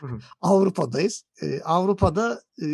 Avrupa'dayız. 0.40 1.24
E, 1.42 1.62
Avrupa'da 1.62 2.40
e, 2.62 2.66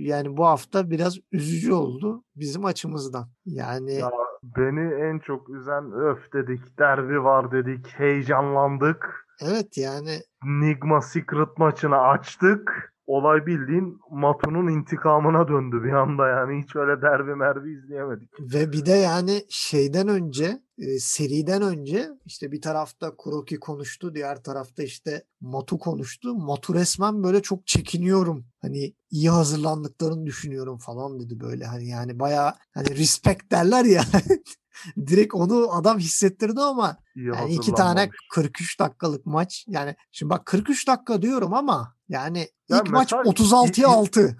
yani 0.00 0.36
bu 0.36 0.46
hafta 0.46 0.90
biraz 0.90 1.18
üzücü 1.32 1.72
oldu 1.72 2.24
bizim 2.36 2.64
açımızdan. 2.64 3.30
Yani 3.46 3.94
Ya 3.94 4.10
beni 4.42 4.94
en 4.94 5.18
çok 5.18 5.50
üzen 5.50 5.92
öf 5.92 6.32
dedik, 6.32 6.78
derbi 6.78 7.24
var 7.24 7.52
dedik, 7.52 7.86
heyecanlandık. 7.86 9.29
Evet 9.40 9.78
yani 9.78 10.18
Nigma 10.44 11.00
Secret 11.00 11.58
maçını 11.58 11.98
açtık. 11.98 12.92
Olay 13.06 13.46
bildiğin 13.46 13.98
Matu'nun 14.10 14.68
intikamına 14.68 15.48
döndü 15.48 15.84
bir 15.84 15.92
anda 15.92 16.28
yani. 16.28 16.62
Hiç 16.62 16.76
öyle 16.76 17.02
derbi 17.02 17.34
merbi 17.34 17.72
izleyemedik. 17.72 18.28
Ve 18.40 18.72
bir 18.72 18.86
de 18.86 18.92
yani 18.92 19.42
şeyden 19.48 20.08
önce 20.08 20.60
e, 20.80 20.98
seriden 20.98 21.62
önce 21.62 22.10
işte 22.26 22.52
bir 22.52 22.60
tarafta 22.60 23.16
Kuroki 23.16 23.60
konuştu 23.60 24.14
diğer 24.14 24.42
tarafta 24.42 24.82
işte 24.82 25.24
Matu 25.40 25.78
konuştu. 25.78 26.34
Matu 26.34 26.74
resmen 26.74 27.22
böyle 27.22 27.42
çok 27.42 27.66
çekiniyorum. 27.66 28.46
Hani 28.62 28.94
iyi 29.10 29.30
hazırlandıklarını 29.30 30.26
düşünüyorum 30.26 30.78
falan 30.78 31.20
dedi 31.20 31.40
böyle 31.40 31.64
hani 31.64 31.88
yani 31.88 32.18
bayağı 32.18 32.54
hani 32.74 32.96
respect 32.96 33.50
derler 33.50 33.84
ya. 33.84 34.04
Direkt 35.06 35.34
onu 35.34 35.72
adam 35.72 35.98
hissettirdi 35.98 36.60
ama 36.60 36.96
İyi 37.16 37.26
yani 37.26 37.54
iki 37.54 37.74
tane 37.74 37.88
hazırlanmamış. 37.88 38.16
43 38.30 38.80
dakikalık 38.80 39.26
maç. 39.26 39.64
Yani 39.68 39.96
şimdi 40.12 40.30
bak 40.30 40.46
43 40.46 40.88
dakika 40.88 41.22
diyorum 41.22 41.54
ama 41.54 41.96
yani 42.08 42.48
Ya 42.70 42.80
ilk 42.84 42.90
maç 42.92 43.12
mesela 43.12 43.22
36'ya 43.22 43.88
i- 43.88 43.90
i- 43.90 43.94
6. 43.94 44.20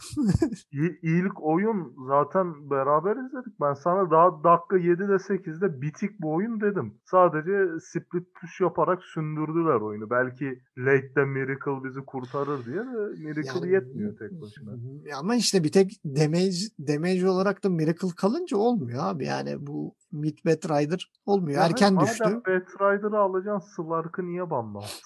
İ- 0.73 0.99
İlk 1.03 1.43
oyun 1.43 1.95
zaten 2.09 2.71
beraber 2.71 3.13
izledik. 3.27 3.61
Ben 3.61 3.75
sana 3.75 4.11
daha 4.11 4.45
dakika 4.45 4.77
7'de 4.77 5.19
8'de 5.19 5.83
bitik 5.83 6.21
bu 6.21 6.35
oyun 6.35 6.61
dedim. 6.61 6.95
Sadece 7.11 7.81
split 7.81 8.35
push 8.41 8.61
yaparak 8.61 9.03
sündürdüler 9.05 9.81
oyunu. 9.81 10.11
Belki 10.11 10.63
late'de 10.79 11.25
Miracle 11.25 11.85
bizi 11.89 12.01
kurtarır 12.07 12.67
diye 12.67 12.77
de 12.77 13.25
Miracle 13.29 13.59
Yani- 13.61 13.73
yetmiyor 13.73 14.19
tek 14.19 14.41
başına. 14.43 14.71
Ama 15.19 15.35
işte 15.35 15.65
bir 15.65 15.73
tek 15.73 16.01
damage, 16.05 16.61
damage 16.89 17.29
olarak 17.29 17.65
da 17.65 17.69
Miracle 17.69 18.09
kalınca 18.17 18.57
olmuyor 18.57 18.99
abi. 19.05 19.25
Yani 19.25 19.67
bu 19.67 19.95
Mid 20.13 20.39
Rider 20.45 21.13
olmuyor. 21.27 21.59
Ya 21.61 21.67
Erken 21.67 21.95
madem 21.95 22.09
düştü. 22.09 22.25
Batrider'ı 22.25 23.19
alacaksın 23.19 23.71
Slark'ı 23.77 24.27
niye 24.27 24.51
banlarsın? 24.51 25.01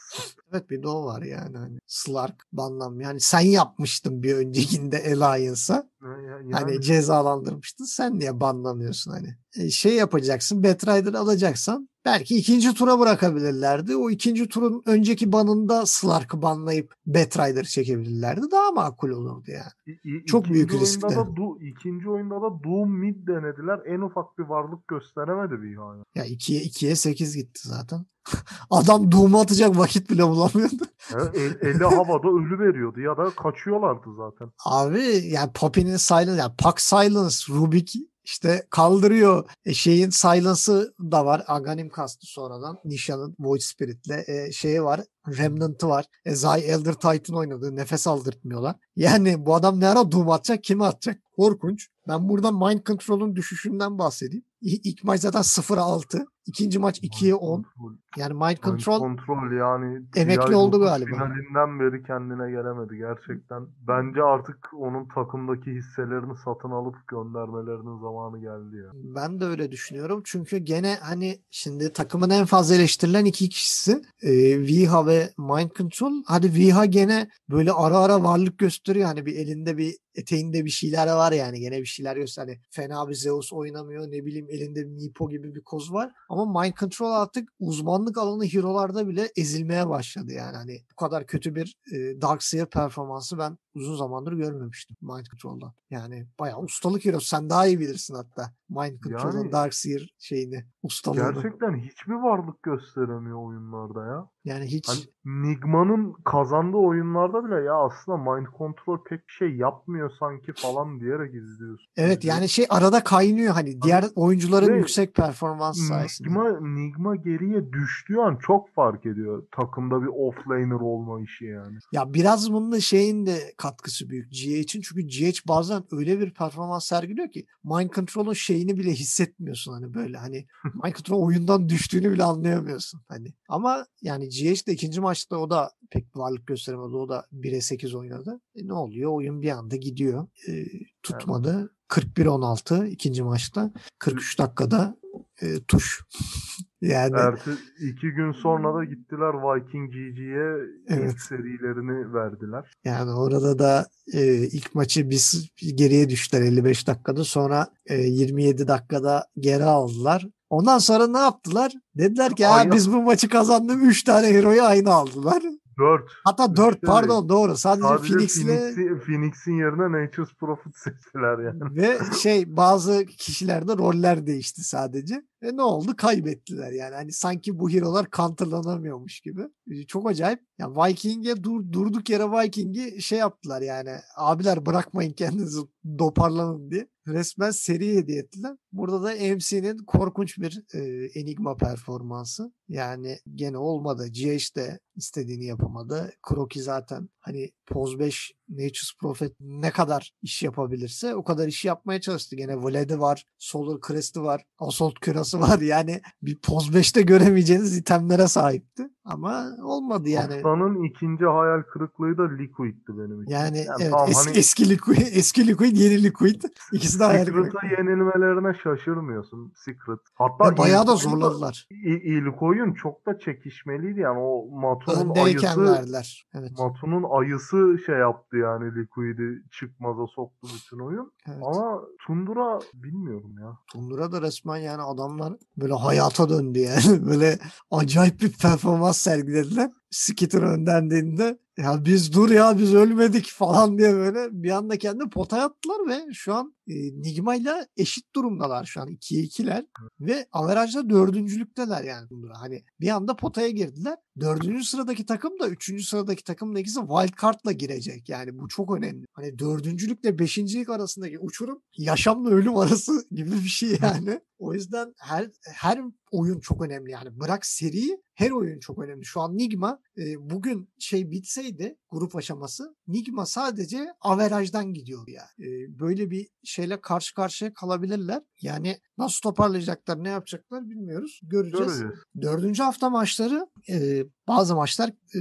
Evet 0.52 0.70
bir 0.70 0.82
de 0.82 0.88
o 0.88 1.04
var 1.04 1.22
yani. 1.22 1.56
Hani 1.58 1.78
Slark 1.86 2.44
banlam. 2.52 3.00
Yani 3.00 3.13
sen 3.18 3.40
yapmıştın 3.40 4.22
bir 4.22 4.34
öncekinde 4.34 4.98
Alliance'a. 4.98 5.90
Ya- 6.04 6.10
yani, 6.40 6.52
Hani 6.52 6.80
cezalandırmıştın. 6.80 7.84
Sen 7.84 8.18
niye 8.18 8.40
banlamıyorsun 8.40 9.10
hani? 9.10 9.36
E, 9.58 9.70
şey 9.70 9.94
yapacaksın. 9.94 10.62
Bat 10.64 10.86
Rider 10.88 11.14
alacaksan 11.14 11.88
belki 12.04 12.36
ikinci 12.36 12.74
tura 12.74 12.98
bırakabilirlerdi. 12.98 13.96
O 13.96 14.10
ikinci 14.10 14.48
turun 14.48 14.82
önceki 14.86 15.32
banında 15.32 15.86
Slark'ı 15.86 16.42
banlayıp 16.42 16.94
Bat 17.06 17.38
Rider 17.38 17.64
çekebilirlerdi. 17.64 18.40
Daha 18.52 18.70
makul 18.70 19.08
olurdu 19.10 19.50
yani. 19.50 19.70
İ- 20.04 20.08
i- 20.10 20.24
Çok 20.26 20.44
büyük 20.48 20.72
riskti. 20.74 21.02
Da, 21.16 21.20
Du- 21.20 21.62
ikinci 21.70 22.10
oyunda 22.10 22.34
da 22.34 22.64
Doom 22.64 22.90
mid 22.98 23.26
denediler. 23.28 23.80
En 23.86 24.00
ufak 24.00 24.38
bir 24.38 24.44
varlık 24.44 24.88
gösteremedi 24.88 25.62
bir 25.62 25.70
yani. 25.76 26.02
Ya 26.14 26.24
2'ye 26.24 26.60
2'ye 26.62 26.96
8 26.96 27.36
gitti 27.36 27.60
zaten. 27.68 28.06
Adam 28.70 29.12
Doom'u 29.12 29.40
atacak 29.40 29.78
vakit 29.78 30.10
bile 30.10 30.22
bulamıyordu. 30.28 30.82
Ya 31.12 31.18
el- 31.34 31.58
eli 31.68 31.84
havada 31.84 32.28
ölü 32.28 32.58
veriyordu 32.58 33.00
ya 33.00 33.16
da 33.16 33.30
kaçıyorlardı 33.30 34.08
zaten. 34.16 34.50
Abi 34.64 35.00
yani 35.32 35.50
Poppy'nin 35.54 35.93
silence 35.98 36.40
yani 36.40 36.52
Puck 36.58 36.80
silence 36.80 37.36
Rubik 37.48 37.94
işte 38.24 38.66
kaldırıyor. 38.70 39.50
E, 39.64 39.74
şeyin 39.74 40.10
silence'ı 40.10 40.94
da 41.00 41.26
var. 41.26 41.44
Aghanim 41.46 41.88
kastı 41.88 42.26
sonradan. 42.26 42.78
Nisha'nın 42.84 43.36
Void 43.38 43.60
Spirit'le 43.60 44.28
e, 44.28 44.52
şeyi 44.52 44.82
var. 44.82 45.00
Remnant'ı 45.28 45.88
var. 45.88 46.04
E, 46.24 46.34
Zay 46.34 46.70
Elder 46.70 46.94
Titan 46.94 47.36
oynadı. 47.36 47.76
Nefes 47.76 48.06
aldırtmıyorlar. 48.06 48.76
Yani 48.96 49.46
bu 49.46 49.54
adam 49.54 49.80
ne 49.80 49.88
ara 49.88 50.12
Doom 50.12 50.30
atacak? 50.30 50.64
Kime 50.64 50.84
atacak? 50.84 51.20
Korkunç. 51.36 51.88
Ben 52.08 52.28
burada 52.28 52.52
Mind 52.52 52.86
Control'un 52.86 53.36
düşüşünden 53.36 53.98
bahsedeyim. 53.98 54.44
İlk 54.60 55.04
maç 55.04 55.20
zaten 55.20 55.42
0'a 55.42 55.82
6. 55.82 56.26
İkinci 56.46 56.78
maç 56.78 56.98
2'ye 56.98 57.34
10. 57.34 57.62
Kontrol, 57.62 57.92
Yani 58.16 58.32
Mind 58.32 58.42
mind 58.44 58.80
Control 58.80 59.52
yani. 59.52 60.02
emekli 60.16 60.42
TI9 60.42 60.54
oldu 60.54 60.80
galiba. 60.80 61.10
Finalinden 61.10 61.80
beri 61.80 62.02
kendine 62.02 62.50
gelemedi 62.50 62.96
gerçekten. 62.96 63.66
Bence 63.88 64.22
artık 64.22 64.56
onun 64.74 65.08
takımdaki 65.08 65.70
hisselerini 65.70 66.36
satın 66.44 66.70
alıp 66.70 67.08
göndermelerinin 67.08 67.98
zamanı 68.00 68.38
geldi 68.40 68.76
ya. 68.76 68.90
Ben 68.94 69.40
de 69.40 69.44
öyle 69.44 69.72
düşünüyorum. 69.72 70.22
Çünkü 70.24 70.56
gene 70.58 70.96
hani 71.02 71.38
şimdi 71.50 71.92
takımın 71.92 72.30
en 72.30 72.44
fazla 72.44 72.74
eleştirilen 72.74 73.24
iki 73.24 73.48
kişisi 73.48 74.02
e, 74.22 74.30
Viha 74.60 75.06
ve 75.06 75.30
Mind 75.38 75.70
Control. 75.78 76.12
Hadi 76.26 76.54
Viha 76.54 76.84
gene 76.84 77.28
böyle 77.50 77.72
ara 77.72 77.98
ara 77.98 78.22
varlık 78.22 78.58
gösteriyor. 78.58 79.06
Hani 79.06 79.26
bir 79.26 79.36
elinde 79.36 79.76
bir 79.76 79.94
eteğinde 80.14 80.64
bir 80.64 80.70
şeyler 80.70 81.06
var 81.06 81.32
yani. 81.32 81.60
Gene 81.60 81.80
bir 81.80 81.86
şeyler 81.86 82.16
gösteriyor. 82.16 82.56
Hani 82.56 82.60
fena 82.70 83.08
bir 83.08 83.14
Zeus 83.14 83.52
oynamıyor. 83.52 84.04
Ne 84.06 84.24
bileyim 84.26 84.46
elinde 84.50 84.80
bir 84.80 85.04
Mipo 85.04 85.28
gibi 85.30 85.54
bir 85.54 85.62
koz 85.62 85.92
var. 85.92 86.10
Ama 86.34 86.62
Mind 86.62 86.74
Control 86.74 87.10
artık 87.12 87.48
uzmanlık 87.58 88.18
alanı 88.18 88.44
hero'larda 88.44 89.08
bile 89.08 89.28
ezilmeye 89.36 89.88
başladı 89.88 90.32
yani. 90.32 90.56
Hani 90.56 90.78
bu 90.92 90.96
kadar 90.96 91.26
kötü 91.26 91.54
bir 91.54 91.76
e, 91.92 92.20
Darkseer 92.20 92.70
performansı 92.70 93.38
ben 93.38 93.58
uzun 93.74 93.96
zamandır 93.96 94.32
görmemiştim 94.32 94.96
Mind 95.00 95.26
Control'dan. 95.26 95.72
Yani 95.90 96.26
bayağı 96.40 96.60
ustalık 96.60 97.04
hero. 97.04 97.20
Sen 97.20 97.50
daha 97.50 97.66
iyi 97.66 97.80
bilirsin 97.80 98.14
hatta. 98.14 98.52
Mind 98.68 99.00
Control'dan 99.02 99.38
Yani- 99.38 99.52
Darkseer 99.52 100.14
şeyini, 100.18 100.64
ustalığını. 100.82 101.34
Gerçekten 101.34 101.76
hiçbir 101.76 102.14
varlık 102.14 102.62
gösteremiyor 102.62 103.46
oyunlarda 103.46 104.06
ya. 104.06 104.28
Yani 104.44 104.66
hiç 104.66 104.88
Hani 104.88 105.00
Nigma'nın 105.24 106.12
kazandığı 106.24 106.76
oyunlarda 106.76 107.44
bile 107.44 107.54
ya 107.54 107.74
aslında 107.74 108.18
mind 108.18 108.46
control 108.58 109.04
pek 109.04 109.28
bir 109.28 109.32
şey 109.32 109.56
yapmıyor 109.56 110.10
sanki 110.20 110.52
falan 110.52 111.00
diyerek 111.00 111.34
izliyorsun. 111.34 111.86
evet 111.96 112.24
yani 112.24 112.48
şey 112.48 112.66
arada 112.68 113.04
kaynıyor 113.04 113.54
hani 113.54 113.82
diğer 113.82 114.04
oyuncuların 114.14 114.74
Ve 114.74 114.78
yüksek 114.78 115.14
performans 115.14 115.88
sayesinde. 115.88 116.28
Nigma, 116.28 116.60
Nigma 116.60 117.16
geriye 117.16 117.72
düştüğü 117.72 118.16
an 118.16 118.36
çok 118.36 118.74
fark 118.74 119.06
ediyor 119.06 119.42
takımda 119.52 120.02
bir 120.02 120.06
offlaner 120.06 120.80
olma 120.80 121.20
işi 121.20 121.44
yani. 121.44 121.78
Ya 121.92 122.14
biraz 122.14 122.52
bunun 122.52 122.72
da 122.72 122.80
şeyin 122.80 123.26
de 123.26 123.54
katkısı 123.56 124.08
büyük 124.10 124.32
GH'in. 124.32 124.80
Çünkü 124.80 125.06
GH 125.06 125.48
bazen 125.48 125.84
öyle 125.92 126.20
bir 126.20 126.34
performans 126.34 126.86
sergiliyor 126.86 127.30
ki 127.30 127.46
Mind 127.64 127.90
Control'un 127.90 128.32
şeyini 128.32 128.76
bile 128.76 128.90
hissetmiyorsun 128.90 129.72
hani 129.72 129.94
böyle 129.94 130.18
hani 130.18 130.46
Mind 130.84 130.94
Control 130.94 131.22
oyundan 131.22 131.68
düştüğünü 131.68 132.12
bile 132.12 132.24
anlayamıyorsun 132.24 133.00
hani. 133.08 133.34
Ama 133.48 133.86
yani 134.02 134.28
GH 134.34 134.66
de 134.66 134.72
ikinci 134.72 135.00
maçta 135.00 135.36
o 135.38 135.50
da 135.50 135.70
pek 135.90 136.06
varlık 136.16 136.46
gösteremedi. 136.46 136.96
O 136.96 137.08
da 137.08 137.26
1'e 137.32 137.60
8 137.60 137.94
oynadı. 137.94 138.40
E 138.56 138.66
ne 138.68 138.72
oluyor? 138.72 139.12
Oyun 139.12 139.42
bir 139.42 139.50
anda 139.50 139.76
gidiyor. 139.76 140.26
E, 140.48 140.64
tutmadı. 141.02 141.70
41-16 141.88 142.86
ikinci 142.88 143.22
maçta. 143.22 143.72
43 143.98 144.38
dakikada 144.38 144.96
e, 145.42 145.46
tuş. 145.68 146.04
yani 146.80 147.16
Ertesi 147.16 147.58
iki 147.90 148.10
gün 148.10 148.32
sonra 148.32 148.74
da 148.74 148.84
gittiler 148.84 149.32
Viking 149.34 149.90
GG'ye 149.92 150.56
Evet. 150.88 151.12
ilk 151.12 151.20
serilerini 151.20 152.14
verdiler. 152.14 152.72
yani 152.84 153.10
orada 153.10 153.58
da 153.58 153.86
e, 154.12 154.36
ilk 154.36 154.74
maçı 154.74 155.10
biz 155.10 155.48
geriye 155.74 156.08
düştüler 156.08 156.42
55 156.42 156.86
dakikada. 156.86 157.24
Sonra 157.24 157.68
e, 157.86 157.94
27 158.02 158.68
dakikada 158.68 159.26
geri 159.38 159.64
aldılar. 159.64 160.26
Ondan 160.54 160.78
sonra 160.78 161.06
ne 161.06 161.18
yaptılar? 161.18 161.72
Dediler 161.94 162.36
ki 162.36 162.44
ha, 162.46 162.72
biz 162.74 162.92
bu 162.92 163.02
maçı 163.02 163.28
kazandık. 163.28 163.82
3 163.82 164.02
tane 164.04 164.26
hero'yu 164.26 164.62
aynı 164.62 164.92
aldılar. 164.94 165.42
Dört. 165.78 166.10
Hatta 166.24 166.56
4 166.56 166.74
Üçte 166.74 166.86
pardon 166.86 167.28
doğru. 167.28 167.56
Sadece, 167.56 167.88
Sadece 167.88 168.14
Phoenix'le 168.14 168.36
Phoenix'i- 168.46 169.00
Phoenix'in 169.00 169.52
yerine 169.52 170.02
Nature's 170.04 170.34
Prophet 170.40 170.76
seçtiler 170.76 171.38
yani. 171.38 171.60
Ve 171.76 171.98
şey 172.22 172.56
bazı 172.56 173.04
kişilerde 173.06 173.76
roller 173.78 174.26
değişti 174.26 174.64
sadece. 174.64 175.14
E 175.42 175.56
ne 175.56 175.62
oldu? 175.62 175.96
Kaybettiler 175.96 176.72
yani. 176.72 176.94
Hani 176.94 177.12
sanki 177.12 177.58
bu 177.58 177.70
hero'lar 177.70 178.06
counterlanamıyormuş 178.16 179.20
gibi. 179.20 179.42
E, 179.70 179.86
Çok 179.86 180.08
acayip. 180.10 180.40
Ya 180.58 180.70
Viking'e 180.70 181.42
dur, 181.42 181.72
durduk 181.72 182.10
yere 182.10 182.24
Viking'i 182.30 183.02
şey 183.02 183.18
yaptılar 183.18 183.62
yani. 183.62 183.90
Abiler 184.16 184.66
bırakmayın 184.66 185.12
kendinizi 185.12 185.60
doparlanın 185.98 186.70
diye. 186.70 186.88
Resmen 187.06 187.50
seri 187.50 187.96
hediye 187.96 188.18
ettiler. 188.18 188.56
Burada 188.72 189.02
da 189.02 189.34
MC'nin 189.34 189.78
korkunç 189.78 190.38
bir 190.38 190.62
e, 190.74 191.04
Enigma 191.20 191.56
performansı. 191.56 192.52
Yani 192.68 193.18
gene 193.34 193.58
olmadı. 193.58 194.08
GH 194.08 194.56
de 194.56 194.78
istediğini 194.96 195.44
yapamadı. 195.44 196.12
Kroki 196.22 196.62
zaten 196.62 197.08
hani 197.18 197.50
Poz 197.66 197.98
5 197.98 198.32
Nature's 198.48 198.92
Prophet 199.00 199.32
ne 199.40 199.70
kadar 199.70 200.12
iş 200.22 200.42
yapabilirse 200.42 201.14
o 201.14 201.24
kadar 201.24 201.48
işi 201.48 201.68
yapmaya 201.68 202.00
çalıştı. 202.00 202.36
Gene 202.36 202.56
Vlad'i 202.62 203.00
var, 203.00 203.26
Solar 203.38 203.78
Crest'i 203.86 204.22
var, 204.22 204.44
Assault 204.58 205.00
Kürası 205.00 205.40
var. 205.40 205.58
Yani 205.64 206.00
bir 206.22 206.38
Poz 206.38 206.70
5'te 206.74 207.02
göremeyeceğiniz 207.02 207.78
itemlere 207.78 208.28
sahipti. 208.28 208.88
Ama 209.04 209.46
olmadı 209.62 210.08
yani. 210.08 210.34
Haftanın 210.34 210.84
ikinci 210.84 211.24
hayal 211.24 211.62
kırıklığı 211.62 212.18
da 212.18 212.22
Liquid'ti 212.22 212.98
benim 212.98 213.22
için. 213.22 213.32
Yani, 213.32 213.58
evet, 213.58 213.90
tamam 213.90 214.08
eski, 214.08 214.28
hani 214.28 214.38
eski 214.38 214.68
Liquid, 214.70 214.96
eski 215.12 215.46
Liquid, 215.46 215.76
yeni 215.76 216.02
Liquid. 216.02 216.42
İkisi 216.72 217.00
de 217.00 217.04
hayal 217.04 217.24
kırıklığı. 217.24 217.60
Secret'a 217.60 217.82
yenilmelerine 217.82 218.58
şaşırmıyorsun 218.62 219.52
Secret. 219.56 220.00
Hatta 220.14 220.50
Ve 220.50 220.56
bayağı 220.56 220.86
da 220.86 220.96
zorladılar. 220.96 221.68
İlk 221.70 222.42
oyun 222.42 222.72
çok 222.72 223.06
da 223.06 223.18
çekişmeliydi 223.18 224.00
yani 224.00 224.18
o 224.18 224.46
Matu'nun 224.60 225.14
ayısı 225.14 225.64
verdiler. 225.64 226.26
Evet. 226.34 226.52
Matu'nun 226.58 227.04
ayısı 227.10 227.78
şey 227.86 227.96
yaptı 227.96 228.33
yani 228.38 228.64
Liquid'i 228.74 229.42
çıkmaza 229.50 230.06
soktu 230.06 230.48
bütün 230.56 230.78
oyun. 230.78 231.12
evet. 231.28 231.42
Ama 231.42 231.80
Tundra 232.06 232.60
bilmiyorum 232.74 233.34
ya. 233.40 233.58
Tundura 233.72 234.12
da 234.12 234.22
resmen 234.22 234.56
yani 234.56 234.82
adamlar 234.82 235.32
böyle 235.56 235.74
hayata 235.74 236.28
döndü 236.28 236.58
yani. 236.58 237.06
Böyle 237.06 237.38
acayip 237.70 238.20
bir 238.20 238.32
performans 238.32 238.98
sergilediler. 238.98 239.70
Skitter 239.94 240.42
öndendiğinde 240.42 241.38
ya 241.58 241.84
biz 241.84 242.12
dur 242.12 242.30
ya 242.30 242.58
biz 242.58 242.74
ölmedik 242.74 243.30
falan 243.30 243.78
diye 243.78 243.94
böyle 243.94 244.28
bir 244.42 244.50
anda 244.50 244.78
kendi 244.78 245.10
potaya 245.10 245.44
attılar 245.44 245.88
ve 245.88 246.12
şu 246.12 246.34
an 246.34 246.54
e, 246.68 246.74
Nigma 246.74 247.34
ile 247.34 247.66
eşit 247.76 248.14
durumdalar 248.14 248.64
şu 248.64 248.80
an 248.80 248.88
2'ye 248.88 249.24
2'ler 249.24 249.66
ve 250.00 250.26
averajda 250.32 250.90
dördüncülükteler 250.90 251.84
yani. 251.84 252.08
Hani 252.32 252.64
bir 252.80 252.88
anda 252.88 253.16
potaya 253.16 253.48
girdiler. 253.48 253.96
Dördüncü 254.20 254.64
sıradaki 254.64 255.06
takım 255.06 255.40
da 255.40 255.48
üçüncü 255.48 255.84
sıradaki 255.84 256.24
takımla 256.24 256.60
ikisi 256.60 256.80
wild 256.80 257.20
card'la 257.22 257.52
girecek. 257.52 258.08
Yani 258.08 258.38
bu 258.38 258.48
çok 258.48 258.76
önemli. 258.76 259.06
Hani 259.12 259.38
dördüncülükle 259.38 260.18
beşincilik 260.18 260.68
arasındaki 260.68 261.18
uçurum 261.18 261.62
yaşamla 261.76 262.30
ölüm 262.30 262.56
arası 262.56 263.06
gibi 263.10 263.32
bir 263.32 263.48
şey 263.48 263.78
yani. 263.82 264.20
O 264.38 264.54
yüzden 264.54 264.94
her 264.98 265.30
her 265.54 265.80
oyun 266.14 266.40
çok 266.40 266.62
önemli 266.62 266.90
yani. 266.90 267.20
Bırak 267.20 267.46
seriyi 267.46 267.98
her 268.14 268.30
oyun 268.30 268.58
çok 268.58 268.78
önemli. 268.78 269.04
Şu 269.04 269.20
an 269.20 269.36
Nigma 269.36 269.78
e, 269.98 270.30
bugün 270.30 270.68
şey 270.78 271.10
bitseydi 271.10 271.76
grup 271.90 272.16
aşaması 272.16 272.76
Nigma 272.88 273.26
sadece 273.26 273.86
averajdan 274.00 274.72
gidiyor 274.72 275.08
yani. 275.08 275.48
E, 275.48 275.78
böyle 275.78 276.10
bir 276.10 276.28
şeyle 276.44 276.80
karşı 276.80 277.14
karşıya 277.14 277.54
kalabilirler. 277.54 278.22
Yani 278.42 278.78
nasıl 278.98 279.20
toparlayacaklar 279.20 280.04
ne 280.04 280.08
yapacaklar 280.08 280.70
bilmiyoruz. 280.70 281.20
Göreceğiz. 281.22 281.66
Göreceğiz. 281.66 281.94
Dördüncü 282.22 282.62
hafta 282.62 282.90
maçları 282.90 283.46
e, 283.68 284.04
bazı 284.28 284.54
maçlar 284.54 284.88
e, 284.88 285.20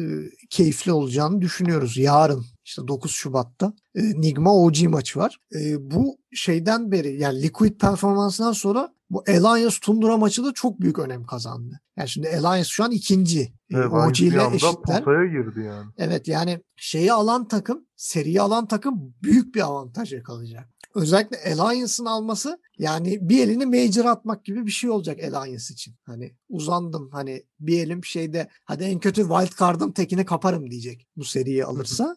keyifli 0.50 0.92
olacağını 0.92 1.42
düşünüyoruz. 1.42 1.98
Yarın 1.98 2.46
işte 2.66 2.88
9 2.88 3.12
Şubat'ta 3.12 3.74
e, 3.96 4.02
Nigma 4.02 4.56
OG 4.56 4.82
maçı 4.88 5.20
var. 5.20 5.38
E, 5.56 5.92
bu 5.92 6.18
şeyden 6.34 6.92
beri 6.92 7.22
yani 7.22 7.42
Liquid 7.42 7.80
performansından 7.80 8.52
sonra 8.52 8.94
bu 9.14 9.24
Alliance 9.28 9.76
Tundra 9.82 10.18
maçı 10.18 10.44
da 10.44 10.54
çok 10.54 10.82
büyük 10.82 11.00
önem 11.00 11.24
kazandı. 11.24 11.80
Yani 11.98 12.10
şimdi 12.10 12.30
Alliance 12.30 12.70
şu 12.70 12.84
an 12.84 12.92
ikinci. 12.92 13.42
E, 13.42 13.54
Evet, 13.74 13.92
OG 13.92 14.14
bir 14.20 14.32
ile 14.34 14.56
eşitler. 14.56 15.04
potaya 15.04 15.26
girdi 15.26 15.60
yani. 15.60 15.92
Evet 15.98 16.28
yani 16.28 16.62
şeyi 16.76 17.14
alan 17.14 17.48
takım, 17.48 17.86
seriyi 17.96 18.42
alan 18.42 18.68
takım 18.68 19.14
büyük 19.24 19.56
bir 19.56 19.62
avantaj 19.62 20.14
yakalayacak. 20.14 20.70
Özellikle 20.96 21.38
Alliance'ın 21.54 22.06
alması 22.06 22.60
yani 22.78 23.30
bir 23.30 23.44
elini 23.44 23.66
major 23.66 24.06
atmak 24.06 24.46
gibi 24.46 24.66
bir 24.66 24.72
şey 24.72 24.90
olacak 24.90 25.20
Alliance 25.24 25.64
için. 25.74 25.96
Hani 26.06 26.36
uzandım 26.50 27.10
hani 27.12 27.44
bir 27.60 27.84
elim 27.84 28.06
şeyde 28.06 28.50
hadi 28.66 28.84
en 28.84 29.00
kötü 29.00 29.22
wild 29.22 29.60
card'ın 29.60 29.92
tekini 29.92 30.26
kaparım 30.26 30.72
diyecek 30.72 31.08
bu 31.18 31.24
seriyi 31.24 31.66
alırsa. 31.66 32.16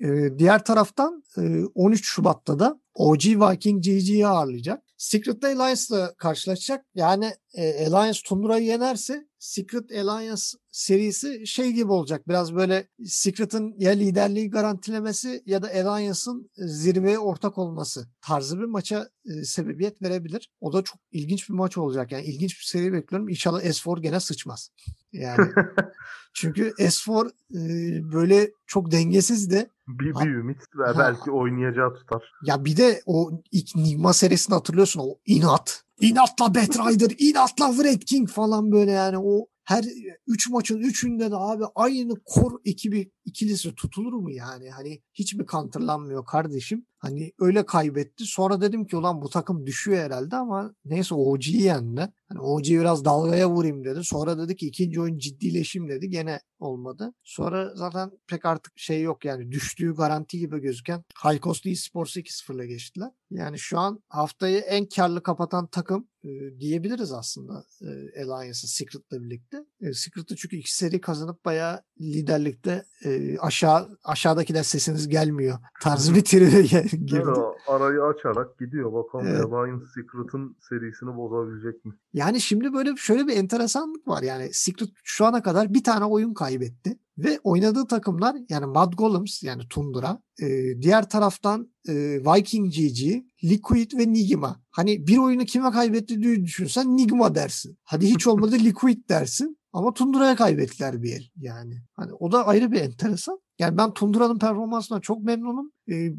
Ee, 0.00 0.38
diğer 0.38 0.64
taraftan 0.64 1.22
e, 1.38 1.64
13 1.74 2.06
Şubat'ta 2.06 2.58
da 2.58 2.80
OG 2.94 3.24
Viking 3.24 3.84
GG'yi 3.84 4.26
ağırlayacak. 4.26 4.83
Secret 5.04 5.44
Alliance'la 5.44 6.14
karşılaşacak. 6.14 6.86
Yani 6.94 7.32
e, 7.54 7.86
Alliance 7.86 8.20
Tundra'yı 8.24 8.64
yenerse 8.64 9.26
Secret 9.44 9.92
Alliance 9.92 10.42
serisi 10.70 11.46
şey 11.46 11.72
gibi 11.72 11.92
olacak. 11.92 12.28
Biraz 12.28 12.54
böyle 12.54 12.88
Secret'ın 13.04 13.74
ya 13.78 13.90
liderliği 13.90 14.50
garantilemesi 14.50 15.42
ya 15.46 15.62
da 15.62 15.66
Alliance'ın 15.66 16.50
zirveye 16.56 17.18
ortak 17.18 17.58
olması 17.58 18.08
tarzı 18.20 18.58
bir 18.58 18.64
maça 18.64 19.08
e, 19.24 19.44
sebebiyet 19.44 20.02
verebilir. 20.02 20.50
O 20.60 20.72
da 20.72 20.82
çok 20.82 21.00
ilginç 21.12 21.48
bir 21.48 21.54
maç 21.54 21.78
olacak. 21.78 22.12
Yani 22.12 22.24
ilginç 22.24 22.58
bir 22.60 22.64
seri 22.64 22.92
bekliyorum. 22.92 23.28
İnşallah 23.28 23.62
S4 23.62 24.00
gene 24.00 24.20
sıçmaz. 24.20 24.70
Yani 25.12 25.48
çünkü 26.34 26.70
S4 26.78 27.28
e, 27.28 28.12
böyle 28.12 28.50
çok 28.66 28.90
dengesiz 28.90 29.50
de 29.50 29.70
bir, 29.88 30.14
bir 30.14 30.30
ümit 30.30 30.58
ve 30.76 30.98
belki 30.98 31.30
oynayacağı 31.30 31.94
tutar. 31.94 32.32
Ya 32.42 32.64
bir 32.64 32.76
de 32.76 33.02
o 33.06 33.42
ilk 33.52 33.76
Nigma 33.76 34.12
serisini 34.12 34.54
hatırlıyorsun 34.54 35.00
o 35.00 35.18
inat. 35.26 35.83
İnatla 36.00 36.54
Batrider, 36.54 37.12
inatla 37.18 37.72
Wraith 37.72 38.06
King 38.06 38.28
falan 38.28 38.72
böyle 38.72 38.90
yani 38.90 39.18
o 39.18 39.46
her 39.64 39.84
3 40.26 40.50
maçın 40.50 40.80
3'ünde 40.80 41.30
de 41.30 41.36
abi 41.36 41.64
aynı 41.74 42.14
kor 42.24 42.52
ekibi 42.64 43.12
ikilisi 43.24 43.74
tutulur 43.74 44.12
mu 44.12 44.30
yani? 44.30 44.70
Hani 44.70 45.02
hiç 45.14 45.34
mi 45.34 45.46
counterlanmıyor 45.46 46.26
kardeşim? 46.26 46.86
Hani 47.04 47.32
öyle 47.38 47.66
kaybetti. 47.66 48.24
Sonra 48.24 48.60
dedim 48.60 48.86
ki 48.86 48.96
ulan 48.96 49.22
bu 49.22 49.28
takım 49.28 49.66
düşüyor 49.66 49.98
herhalde 49.98 50.36
ama 50.36 50.74
neyse 50.84 51.14
OG'yi 51.14 51.62
yendi. 51.62 52.12
Hani 52.28 52.40
OG 52.40 52.64
biraz 52.64 53.04
dalgaya 53.04 53.50
vurayım 53.50 53.84
dedi. 53.84 54.04
Sonra 54.04 54.38
dedi 54.38 54.56
ki 54.56 54.66
ikinci 54.66 55.00
oyun 55.00 55.18
ciddileşeyim 55.18 55.88
dedi. 55.88 56.08
Gene 56.08 56.40
olmadı. 56.58 57.14
Sonra 57.24 57.74
zaten 57.74 58.10
pek 58.26 58.44
artık 58.44 58.72
şey 58.76 59.02
yok 59.02 59.24
yani 59.24 59.52
düştüğü 59.52 59.94
garanti 59.94 60.38
gibi 60.38 60.60
gözüken 60.60 61.04
High 61.24 61.42
Coast 61.42 61.66
Esports'u 61.66 62.20
2-0'la 62.20 62.64
geçtiler. 62.64 63.10
Yani 63.30 63.58
şu 63.58 63.78
an 63.78 64.02
haftayı 64.08 64.58
en 64.58 64.86
karlı 64.86 65.22
kapatan 65.22 65.66
takım 65.66 66.08
e, 66.24 66.60
diyebiliriz 66.60 67.12
aslında 67.12 67.64
e, 67.82 68.22
Alliance'ı 68.24 68.68
Secret'la 68.68 69.22
birlikte. 69.22 69.56
E, 69.80 69.92
Secret'ı 69.92 70.36
çünkü 70.36 70.56
iki 70.56 70.76
seri 70.76 71.00
kazanıp 71.00 71.44
bayağı 71.44 71.82
liderlikte 72.00 72.84
e, 73.04 73.38
aşağı 73.38 73.98
aşağıdakiler 74.04 74.62
sesiniz 74.62 75.08
gelmiyor 75.08 75.58
tarzı 75.82 76.14
bir 76.14 76.24
tribe 76.24 76.60
girdi. 76.96 77.22
Evet, 77.26 77.36
arayı 77.68 78.02
açarak 78.02 78.58
gidiyor. 78.58 78.92
Bakalım 78.92 79.26
Evet. 79.26 79.44
Alliance 79.44 79.84
Secret'ın 79.94 80.56
serisini 80.68 81.16
bozabilecek 81.16 81.84
mi? 81.84 81.92
Yani 82.12 82.40
şimdi 82.40 82.72
böyle 82.72 82.96
şöyle 82.96 83.26
bir 83.26 83.36
enteresanlık 83.36 84.08
var. 84.08 84.22
Yani 84.22 84.48
Secret 84.52 84.88
şu 85.04 85.26
ana 85.26 85.42
kadar 85.42 85.74
bir 85.74 85.84
tane 85.84 86.04
oyun 86.04 86.34
kaybetti. 86.34 86.98
Ve 87.18 87.40
oynadığı 87.44 87.86
takımlar 87.86 88.36
yani 88.48 88.66
Mad 88.66 88.92
Golems 88.92 89.42
yani 89.42 89.62
Tundra. 89.70 90.18
e, 90.42 90.46
diğer 90.82 91.08
taraftan 91.08 91.68
e, 91.88 91.92
Viking 92.24 92.72
GG, 92.74 93.24
Liquid 93.44 93.92
ve 93.98 94.12
Nigma. 94.12 94.62
Hani 94.70 95.06
bir 95.06 95.18
oyunu 95.18 95.44
kime 95.44 95.70
kaybetti 95.70 96.22
diye 96.22 96.44
düşünsen 96.44 96.96
Nigma 96.96 97.34
dersin. 97.34 97.78
Hadi 97.84 98.06
hiç 98.06 98.26
olmadı 98.26 98.56
Liquid 98.58 99.08
dersin. 99.08 99.58
Ama 99.74 99.94
Tundra'ya 99.94 100.36
kaybettiler 100.36 101.02
bir 101.02 101.12
el 101.12 101.28
yani. 101.36 101.82
Hani 101.92 102.12
o 102.12 102.32
da 102.32 102.46
ayrı 102.46 102.72
bir 102.72 102.80
enteresan. 102.80 103.40
Yani 103.58 103.76
ben 103.78 103.94
Tundra'nın 103.94 104.38
performansından 104.38 105.00
çok 105.00 105.22
memnunum. 105.22 105.72
Ee, 105.90 106.12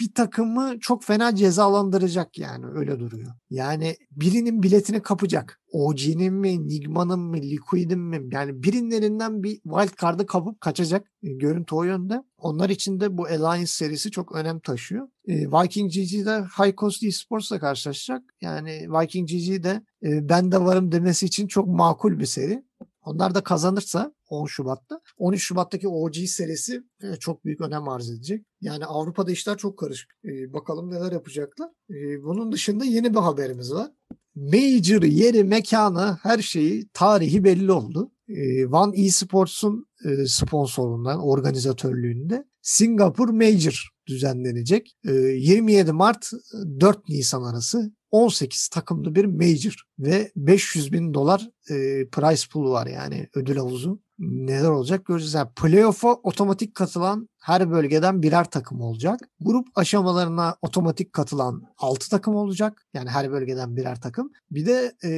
bir 0.00 0.14
takımı 0.14 0.80
çok 0.80 1.04
fena 1.04 1.34
cezalandıracak 1.34 2.38
yani 2.38 2.66
öyle 2.66 2.98
duruyor. 2.98 3.32
Yani 3.50 3.96
birinin 4.10 4.62
biletini 4.62 5.02
kapacak. 5.02 5.60
OG'nin 5.72 6.34
mi, 6.34 6.68
Nigma'nın 6.68 7.20
mı, 7.20 7.36
Liquid'in 7.36 7.98
mi? 7.98 8.28
Yani 8.32 8.62
birinlerinden 8.62 9.42
bir 9.42 9.60
wild 9.60 10.00
card'ı 10.00 10.26
kapıp 10.26 10.60
kaçacak. 10.60 11.06
E, 11.22 11.32
görüntü 11.32 11.74
o 11.74 11.84
yönde. 11.84 12.22
Onlar 12.38 12.70
için 12.70 13.00
de 13.00 13.18
bu 13.18 13.26
Alliance 13.26 13.66
serisi 13.66 14.10
çok 14.10 14.32
önem 14.34 14.60
taşıyor. 14.60 15.08
E, 15.28 15.34
Viking 15.34 15.92
GG'de 15.92 16.40
High 16.40 16.76
Coast 16.76 17.02
Esports'la 17.02 17.58
karşılaşacak. 17.58 18.22
Yani 18.40 18.70
Viking 18.70 19.28
GG 19.28 19.64
de 19.64 19.82
e, 20.02 20.28
ben 20.28 20.52
de 20.52 20.60
varım 20.60 20.92
demesi 20.92 21.26
için 21.26 21.46
çok 21.46 21.68
makul 21.68 22.18
bir 22.18 22.26
seri. 22.26 22.69
Onlar 23.04 23.34
da 23.34 23.40
kazanırsa 23.40 24.14
10 24.28 24.46
Şubat'ta 24.46 25.00
13 25.18 25.42
Şubat'taki 25.42 25.88
OG 25.88 26.14
serisi 26.14 26.82
e, 27.02 27.16
çok 27.16 27.44
büyük 27.44 27.60
önem 27.60 27.88
arz 27.88 28.10
edecek. 28.10 28.46
Yani 28.60 28.84
Avrupa'da 28.86 29.30
işler 29.30 29.56
çok 29.56 29.78
karışık. 29.78 30.10
E, 30.24 30.52
bakalım 30.52 30.90
neler 30.90 31.12
yapacaklar. 31.12 31.68
E, 31.90 32.22
bunun 32.22 32.52
dışında 32.52 32.84
yeni 32.84 33.14
bir 33.14 33.18
haberimiz 33.20 33.72
var. 33.72 33.90
Major 34.34 35.02
yeri, 35.02 35.44
mekanı, 35.44 36.18
her 36.22 36.38
şeyi, 36.38 36.88
tarihi 36.94 37.44
belli 37.44 37.72
oldu. 37.72 38.12
E, 38.28 38.66
One 38.66 39.00
Esports'un 39.04 39.86
e, 40.04 40.26
sponsorundan, 40.26 41.20
organizatörlüğünde 41.20 42.44
Singapur 42.62 43.28
Major 43.28 43.88
düzenlenecek. 44.06 44.96
E, 45.08 45.12
27 45.12 45.92
Mart 45.92 46.30
4 46.80 47.08
Nisan 47.08 47.42
arası 47.42 47.92
18 48.10 48.68
takımlı 48.68 49.14
bir 49.14 49.24
major 49.24 49.74
ve 49.98 50.32
500 50.36 50.92
bin 50.92 51.14
dolar 51.14 51.48
e, 51.70 51.74
price 52.08 52.42
pool 52.52 52.70
var 52.70 52.86
yani 52.86 53.28
ödül 53.34 53.56
havuzu. 53.56 54.00
Neler 54.18 54.68
olacak 54.68 55.06
göreceğiz. 55.06 55.34
Yani 55.34 55.48
playoff'a 55.56 56.12
otomatik 56.14 56.74
katılan 56.74 57.28
her 57.42 57.70
bölgeden 57.70 58.22
birer 58.22 58.50
takım 58.50 58.80
olacak. 58.80 59.20
Grup 59.40 59.66
aşamalarına 59.74 60.56
otomatik 60.62 61.12
katılan 61.12 61.62
6 61.78 62.10
takım 62.10 62.34
olacak. 62.34 62.86
Yani 62.94 63.10
her 63.10 63.32
bölgeden 63.32 63.76
birer 63.76 64.00
takım. 64.00 64.32
Bir 64.50 64.66
de 64.66 64.92
e, 65.04 65.10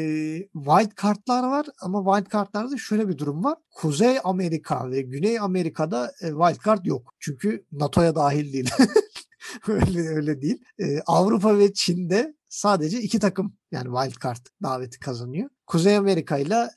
wild 0.53 0.91
kartlar 0.95 1.43
var 1.43 1.67
ama 1.81 2.15
wild 2.15 2.31
kartlarda 2.31 2.77
şöyle 2.77 3.09
bir 3.09 3.19
durum 3.19 3.45
var. 3.45 3.59
Kuzey 3.71 4.19
Amerika 4.25 4.91
ve 4.91 5.03
Güney 5.03 5.39
Amerika'da 5.41 6.13
e, 6.21 6.29
wild 6.29 6.65
card 6.65 6.85
yok. 6.85 7.15
Çünkü 7.21 7.65
NATO'ya 7.73 8.15
dahil 8.15 8.53
değil. 8.53 8.71
öyle 9.69 10.09
öyle 10.09 10.43
değil. 10.43 10.65
E, 10.79 11.01
Avrupa 11.07 11.59
ve 11.59 11.73
Çin'de 11.73 12.35
sadece 12.53 13.01
iki 13.01 13.19
takım 13.19 13.57
yani 13.71 13.85
wild 13.85 14.23
card 14.23 14.47
daveti 14.63 14.99
kazanıyor. 14.99 15.51
Kuzey 15.67 15.97
Amerika 15.97 16.39
ile 16.39 16.71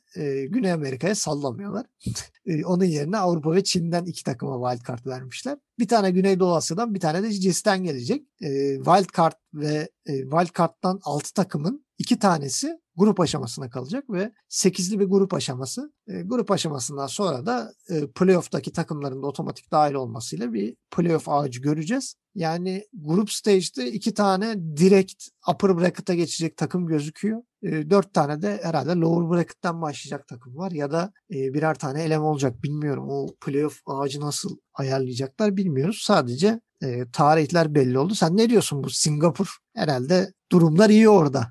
Güney 0.46 0.72
Amerika'ya 0.72 1.16
sallamıyorlar. 1.16 1.86
e, 2.46 2.66
onun 2.66 2.84
yerine 2.84 3.18
Avrupa 3.18 3.52
ve 3.56 3.64
Çin'den 3.64 4.06
iki 4.06 4.24
takıma 4.24 4.72
wild 4.72 4.88
card 4.88 5.06
vermişler. 5.06 5.58
Bir 5.80 5.88
tane 5.88 6.12
Güneydoğu 6.12 6.56
Asya'dan 6.56 6.94
bir 6.94 7.00
tane 7.00 7.24
de 7.24 7.32
CIS'ten 7.32 7.84
gelecek. 7.84 8.28
E, 8.42 8.76
wild 8.76 9.18
card 9.18 9.34
ve 9.54 9.90
e, 10.06 10.22
wild 10.22 10.58
card'dan 10.58 11.00
altı 11.04 11.34
takımın 11.34 11.86
iki 11.98 12.20
tanesi 12.20 12.80
grup 12.96 13.20
aşamasına 13.20 13.70
kalacak 13.70 14.10
ve 14.10 14.32
8'li 14.50 15.00
bir 15.00 15.06
grup 15.06 15.34
aşaması. 15.34 15.94
E, 16.08 16.22
grup 16.22 16.52
aşamasından 16.52 17.08
sonra 17.08 17.46
da 17.46 17.74
e, 17.90 18.08
playoff'taki 18.08 18.72
takımların 18.72 19.24
da 19.24 19.28
otomatik 19.28 19.72
dahil 19.72 19.94
olmasıyla 19.94 20.54
bir 20.54 20.76
playoff 20.92 21.30
ağacı 21.30 21.62
göreceğiz. 21.62 22.16
Yani 22.36 22.86
grup 22.94 23.32
stage'de 23.32 23.92
iki 23.92 24.14
tane 24.14 24.56
direkt 24.78 25.24
upper 25.54 25.78
bracket'a 25.78 26.14
geçecek 26.14 26.58
takım 26.58 26.86
gözüküyor. 26.86 27.42
E, 27.64 27.90
dört 27.90 28.14
tane 28.14 28.42
de 28.42 28.60
herhalde 28.64 28.92
lower 28.92 29.38
bracket'ten 29.38 29.82
başlayacak 29.82 30.05
takım 30.28 30.58
var 30.58 30.72
ya 30.72 30.92
da 30.92 31.14
e, 31.32 31.54
birer 31.54 31.76
tane 31.76 32.04
eleme 32.04 32.24
olacak 32.24 32.64
bilmiyorum. 32.64 33.06
O 33.10 33.28
playoff 33.42 33.82
ağacı 33.86 34.22
nasıl 34.22 34.58
ayarlayacaklar 34.74 35.58
bilmiyoruz. 35.58 36.02
Sadece 36.04 36.60
e, 36.84 37.12
tarihler 37.14 37.76
belli 37.76 38.00
oldu. 38.00 38.16
Sen 38.16 38.38
ne 38.38 38.50
diyorsun 38.50 38.84
bu 38.84 38.90
Singapur? 38.90 39.58
Herhalde 39.76 40.34
durumlar 40.56 40.90
iyi 40.90 41.10
orada 41.10 41.42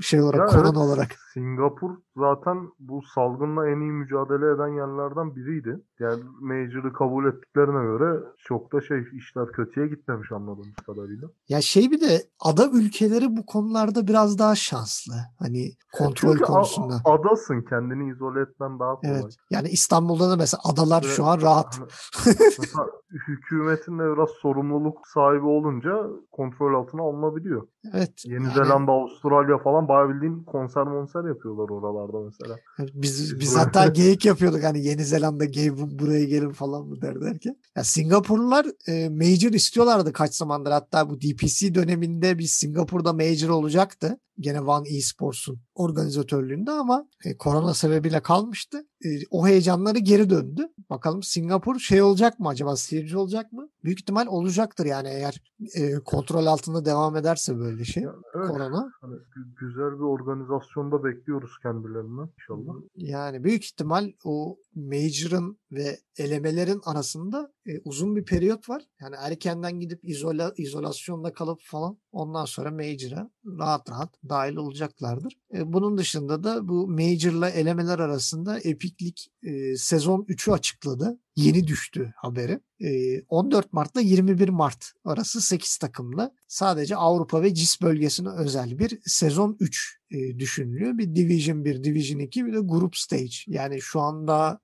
şey 0.00 0.22
olarak 0.22 0.38
Ya 0.38 0.46
korona 0.46 0.66
evet, 0.68 0.76
olarak. 0.76 1.16
Singapur 1.34 1.90
zaten 2.16 2.56
bu 2.78 3.00
salgınla 3.14 3.68
en 3.68 3.80
iyi 3.80 3.92
mücadele 3.92 4.54
eden 4.54 4.68
yerlerden 4.68 5.36
biriydi. 5.36 5.80
Yani 6.00 6.22
Major'ı 6.40 6.92
kabul 6.92 7.26
ettiklerine 7.26 7.82
göre 7.82 8.20
çok 8.38 8.72
da 8.72 8.80
şey 8.80 8.98
işler 9.18 9.46
kötüye 9.52 9.86
gitmemiş 9.86 10.32
anladığımız 10.32 10.76
kadarıyla. 10.86 11.28
Ya 11.48 11.60
şey 11.60 11.90
bir 11.90 12.00
de 12.00 12.22
ada 12.40 12.68
ülkeleri 12.72 13.36
bu 13.36 13.46
konularda 13.46 14.06
biraz 14.08 14.38
daha 14.38 14.54
şanslı. 14.54 15.14
Hani 15.38 15.70
kontrol 15.92 16.30
Çünkü 16.32 16.44
a- 16.44 16.46
konusunda. 16.46 16.94
adasın 17.04 17.62
kendini 17.68 18.10
izole 18.12 18.40
etmen 18.40 18.78
daha 18.78 18.94
kolay. 18.94 19.20
Evet. 19.20 19.36
Yani 19.50 19.68
İstanbul'da 19.68 20.30
da 20.30 20.36
mesela 20.36 20.60
adalar 20.64 21.02
Ve 21.02 21.06
şu 21.08 21.24
an 21.24 21.40
rahat. 21.40 21.80
hani 22.14 22.34
mesela 22.58 22.86
hükümetin 23.28 23.98
de 23.98 24.02
biraz 24.16 24.28
sorumluluk 24.42 24.98
sahibi 25.14 25.46
olunca 25.46 26.02
kontrol 26.30 26.74
altına 26.80 27.02
alınabiliyor. 27.02 27.66
Evet. 27.94 28.22
Yeni 28.26 28.51
yani 28.56 28.66
Zelanda, 28.66 28.92
Avustralya 28.92 29.58
falan 29.58 29.88
bayağı 29.88 30.08
bildiğin 30.14 30.44
konser 30.44 30.82
monser 30.84 31.24
yapıyorlar 31.28 31.68
oralarda 31.68 32.20
mesela. 32.24 32.56
biz 32.94 33.40
Biz 33.40 33.56
hatta 33.56 33.86
geyik 33.86 34.24
yapıyorduk 34.24 34.64
hani 34.64 34.84
Yeni 34.86 35.04
Zelanda 35.04 35.44
gay 35.44 35.78
bu- 35.78 35.98
buraya 35.98 36.24
gelin 36.24 36.50
falan 36.52 36.86
mı 36.86 37.02
der 37.02 37.20
derken. 37.20 37.56
Ya 37.76 37.84
Singapurlular 37.84 38.66
e, 38.88 39.08
major 39.08 39.52
istiyorlardı 39.52 40.12
kaç 40.12 40.34
zamandır. 40.34 40.70
Hatta 40.70 41.10
bu 41.10 41.20
DPC 41.20 41.74
döneminde 41.74 42.38
bir 42.38 42.44
Singapur'da 42.46 43.12
major 43.12 43.48
olacaktı. 43.48 44.18
Gene 44.40 44.60
One 44.60 44.88
Esports'un 44.88 45.60
organizatörlüğünde 45.74 46.70
ama 46.70 47.06
e, 47.24 47.36
korona 47.36 47.74
sebebiyle 47.74 48.20
kalmıştı. 48.22 48.78
E, 49.04 49.08
o 49.30 49.46
heyecanları 49.46 49.98
geri 49.98 50.30
döndü. 50.30 50.68
Bakalım 50.90 51.22
Singapur 51.22 51.78
şey 51.78 52.02
olacak 52.02 52.38
mı 52.40 52.48
acaba 52.48 52.76
seyirci 52.76 53.18
olacak 53.18 53.52
mı? 53.52 53.68
Büyük 53.84 54.00
ihtimal 54.00 54.26
olacaktır 54.26 54.86
yani 54.86 55.08
eğer 55.08 55.42
e, 55.74 55.94
kontrol 56.04 56.46
altında 56.46 56.84
devam 56.84 57.16
ederse 57.16 57.58
böyle 57.58 57.84
şey 57.84 58.02
Ya, 58.02 58.12
evet. 58.36 58.48
korona. 58.48 58.90
Hani 59.00 59.14
gü- 59.14 59.54
güzel 59.60 59.92
bir 59.98 60.04
organizasyonda 60.04 61.04
bekliyoruz 61.04 61.50
kendilerini 61.62 62.30
inşallah. 62.38 62.74
Yani 62.96 63.44
büyük 63.44 63.64
ihtimal 63.64 64.12
o 64.24 64.56
Major'ın 64.74 65.58
ve 65.72 66.00
elemelerin 66.18 66.80
arasında 66.84 67.52
e, 67.66 67.80
uzun 67.84 68.16
bir 68.16 68.24
periyot 68.24 68.68
var. 68.68 68.82
Yani 69.00 69.16
erkenden 69.18 69.80
gidip 69.80 70.00
izola, 70.02 70.52
izolasyonda 70.56 71.32
kalıp 71.32 71.60
falan 71.62 71.98
ondan 72.12 72.44
sonra 72.44 72.70
Major'a 72.70 73.30
rahat 73.58 73.90
rahat 73.90 74.14
dahil 74.28 74.56
olacaklardır. 74.56 75.38
E, 75.54 75.72
bunun 75.72 75.98
dışında 75.98 76.44
da 76.44 76.68
bu 76.68 76.88
Major'la 76.88 77.50
elemeler 77.50 77.98
arasında 77.98 78.58
Epic'lik 78.58 79.28
e, 79.42 79.76
sezon 79.76 80.22
3'ü 80.28 80.52
açıkladı. 80.52 81.18
Yeni 81.36 81.66
düştü 81.66 82.14
haberi. 82.16 82.60
E, 82.80 83.20
14 83.22 83.72
Mart'la 83.72 84.00
21 84.00 84.48
Mart 84.48 84.92
arası 85.04 85.40
8 85.40 85.76
takımla 85.76 86.32
sadece 86.48 86.96
Avrupa 86.96 87.42
ve 87.42 87.54
CIS 87.54 87.82
bölgesine 87.82 88.28
özel 88.28 88.78
bir 88.78 88.98
sezon 89.04 89.56
3 89.60 89.98
e, 90.10 90.38
düşünülüyor. 90.38 90.98
Bir 90.98 91.14
Division 91.14 91.64
1, 91.64 91.84
Division 91.84 92.18
2 92.18 92.46
bir 92.46 92.52
de 92.52 92.60
Group 92.60 92.96
Stage. 92.96 93.36
Yani 93.46 93.80
şu 93.80 94.00
anda 94.00 94.60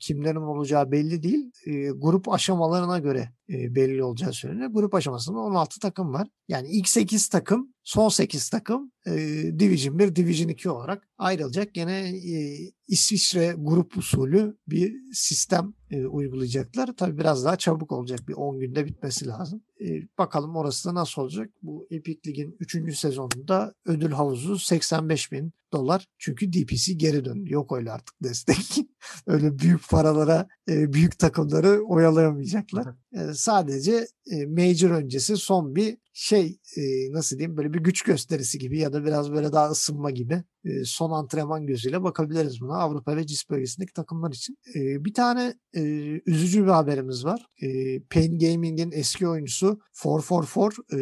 kimlerin 0.00 0.36
olacağı 0.36 0.92
belli 0.92 1.22
değil. 1.22 1.50
Grup 1.96 2.28
aşamalarına 2.28 2.98
göre 2.98 3.28
belli 3.48 4.04
olacağı 4.04 4.32
söyleniyor. 4.32 4.70
Grup 4.70 4.94
aşamasında 4.94 5.38
16 5.38 5.80
takım 5.80 6.12
var. 6.12 6.28
Yani 6.48 6.68
ilk 6.68 6.88
8 6.88 7.28
takım, 7.28 7.74
son 7.84 8.08
8 8.08 8.50
takım 8.50 8.92
e, 9.06 9.12
Division 9.58 9.98
1, 9.98 10.16
Division 10.16 10.48
2 10.48 10.70
olarak 10.70 11.08
ayrılacak. 11.18 11.74
Gene 11.74 12.08
e, 12.08 12.58
İsviçre 12.88 13.54
grup 13.58 13.96
usulü 13.96 14.56
bir 14.68 14.94
sistem 15.12 15.74
e, 15.90 16.06
uygulayacaklar. 16.06 16.90
Tabii 16.96 17.18
biraz 17.18 17.44
daha 17.44 17.56
çabuk 17.56 17.92
olacak. 17.92 18.28
Bir 18.28 18.34
10 18.34 18.60
günde 18.60 18.86
bitmesi 18.86 19.26
lazım. 19.26 19.62
E, 19.80 19.86
bakalım 20.18 20.56
orası 20.56 20.88
da 20.88 20.94
nasıl 20.94 21.22
olacak. 21.22 21.50
Bu 21.62 21.86
Epic 21.90 22.30
Lig'in 22.30 22.56
3. 22.60 22.98
sezonunda 22.98 23.74
ödül 23.86 24.10
havuzu 24.10 24.58
85 24.58 25.32
bin 25.32 25.52
dolar. 25.72 26.06
Çünkü 26.18 26.52
DPC 26.52 26.92
geri 26.92 27.24
döndü. 27.24 27.52
Yok 27.52 27.76
öyle 27.76 27.92
artık 27.92 28.14
destek. 28.22 28.86
öyle 29.26 29.58
büyük 29.58 29.88
paralara 29.90 30.48
e, 30.68 30.92
büyük 30.92 31.18
takımları 31.18 31.82
oyalayamayacaklar. 31.84 32.94
E, 33.12 33.34
sadece 33.34 34.06
e, 34.30 34.46
Major 34.46 34.90
öncesi 34.90 35.36
son 35.36 35.76
bir 35.76 35.96
şey 36.12 36.58
e, 36.76 36.82
nasıl 37.12 37.38
diyeyim 37.38 37.56
böyle 37.56 37.72
bir 37.72 37.80
güç 37.80 38.02
gösterisi 38.02 38.58
gibi 38.58 38.78
ya 38.78 38.91
da 38.92 39.04
biraz 39.04 39.32
böyle 39.32 39.52
daha 39.52 39.70
ısınma 39.70 40.10
gibi 40.10 40.42
e, 40.64 40.84
son 40.84 41.10
antrenman 41.10 41.66
gözüyle 41.66 42.02
bakabiliriz 42.02 42.60
buna 42.60 42.76
Avrupa 42.76 43.16
ve 43.16 43.26
CIS 43.26 43.50
bölgesindeki 43.50 43.92
takımlar 43.92 44.32
için. 44.32 44.58
E, 44.74 45.04
bir 45.04 45.14
tane 45.14 45.54
e, 45.74 45.82
üzücü 46.26 46.62
bir 46.64 46.70
haberimiz 46.70 47.24
var. 47.24 47.46
E, 47.62 48.00
Pain 48.00 48.38
Gaming'in 48.38 48.90
eski 48.92 49.28
oyuncusu 49.28 49.80
444 50.04 50.74
e, 50.92 50.96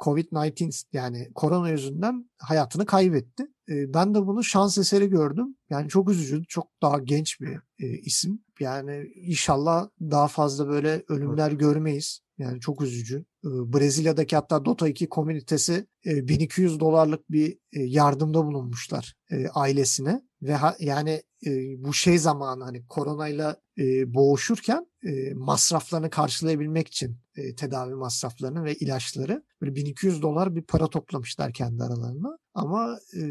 Covid-19 0.00 0.84
yani 0.92 1.28
korona 1.34 1.70
yüzünden 1.70 2.30
hayatını 2.38 2.86
kaybetti. 2.86 3.46
E, 3.68 3.94
ben 3.94 4.14
de 4.14 4.26
bunu 4.26 4.44
şans 4.44 4.78
eseri 4.78 5.08
gördüm. 5.08 5.56
Yani 5.70 5.88
çok 5.88 6.10
üzücü, 6.10 6.44
çok 6.48 6.68
daha 6.82 6.98
genç 6.98 7.40
bir 7.40 7.58
e, 7.78 7.98
isim. 7.98 8.42
Yani 8.62 9.12
inşallah 9.14 9.88
daha 10.00 10.28
fazla 10.28 10.68
böyle 10.68 11.02
ölümler 11.08 11.52
görmeyiz. 11.52 12.20
Yani 12.38 12.60
çok 12.60 12.82
üzücü. 12.82 13.16
E, 13.44 13.48
Brezilya'daki 13.48 14.36
hatta 14.36 14.64
Dota 14.64 14.88
2 14.88 15.08
komünitesi 15.08 15.86
e, 16.06 16.28
1200 16.28 16.80
dolarlık 16.80 17.30
bir 17.30 17.58
e, 17.72 17.82
yardımda 17.82 18.46
bulunmuşlar 18.46 19.14
e, 19.30 19.48
ailesine 19.48 20.22
ve 20.42 20.54
ha- 20.54 20.76
yani 20.80 21.22
e, 21.46 21.50
bu 21.84 21.94
şey 21.94 22.18
zamanı 22.18 22.64
hani 22.64 22.86
koronayla 22.86 23.56
e, 23.78 24.14
boğuşurken 24.14 24.86
e, 25.06 25.34
masraflarını 25.34 26.10
karşılayabilmek 26.10 26.88
için 26.88 27.16
e, 27.36 27.54
tedavi 27.54 27.94
masraflarını 27.94 28.64
ve 28.64 28.74
ilaçları 28.74 29.44
böyle 29.60 29.74
1200 29.74 30.22
dolar 30.22 30.56
bir 30.56 30.62
para 30.62 30.86
toplamışlar 30.86 31.52
kendi 31.52 31.82
aralarına. 31.82 32.38
Ama 32.54 32.98
e, 33.16 33.22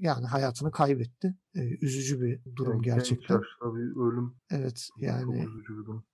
yani 0.00 0.26
hayatını 0.26 0.70
kaybetti. 0.70 1.36
E, 1.54 1.60
üzücü 1.60 2.20
bir 2.20 2.40
durum 2.56 2.72
Yani 2.72 2.84
gerçekten. 2.84 3.34
Yaşta 3.34 3.76
bir 3.76 4.00
ölüm. 4.00 4.34
Evet 4.50 4.88
yani 4.96 5.46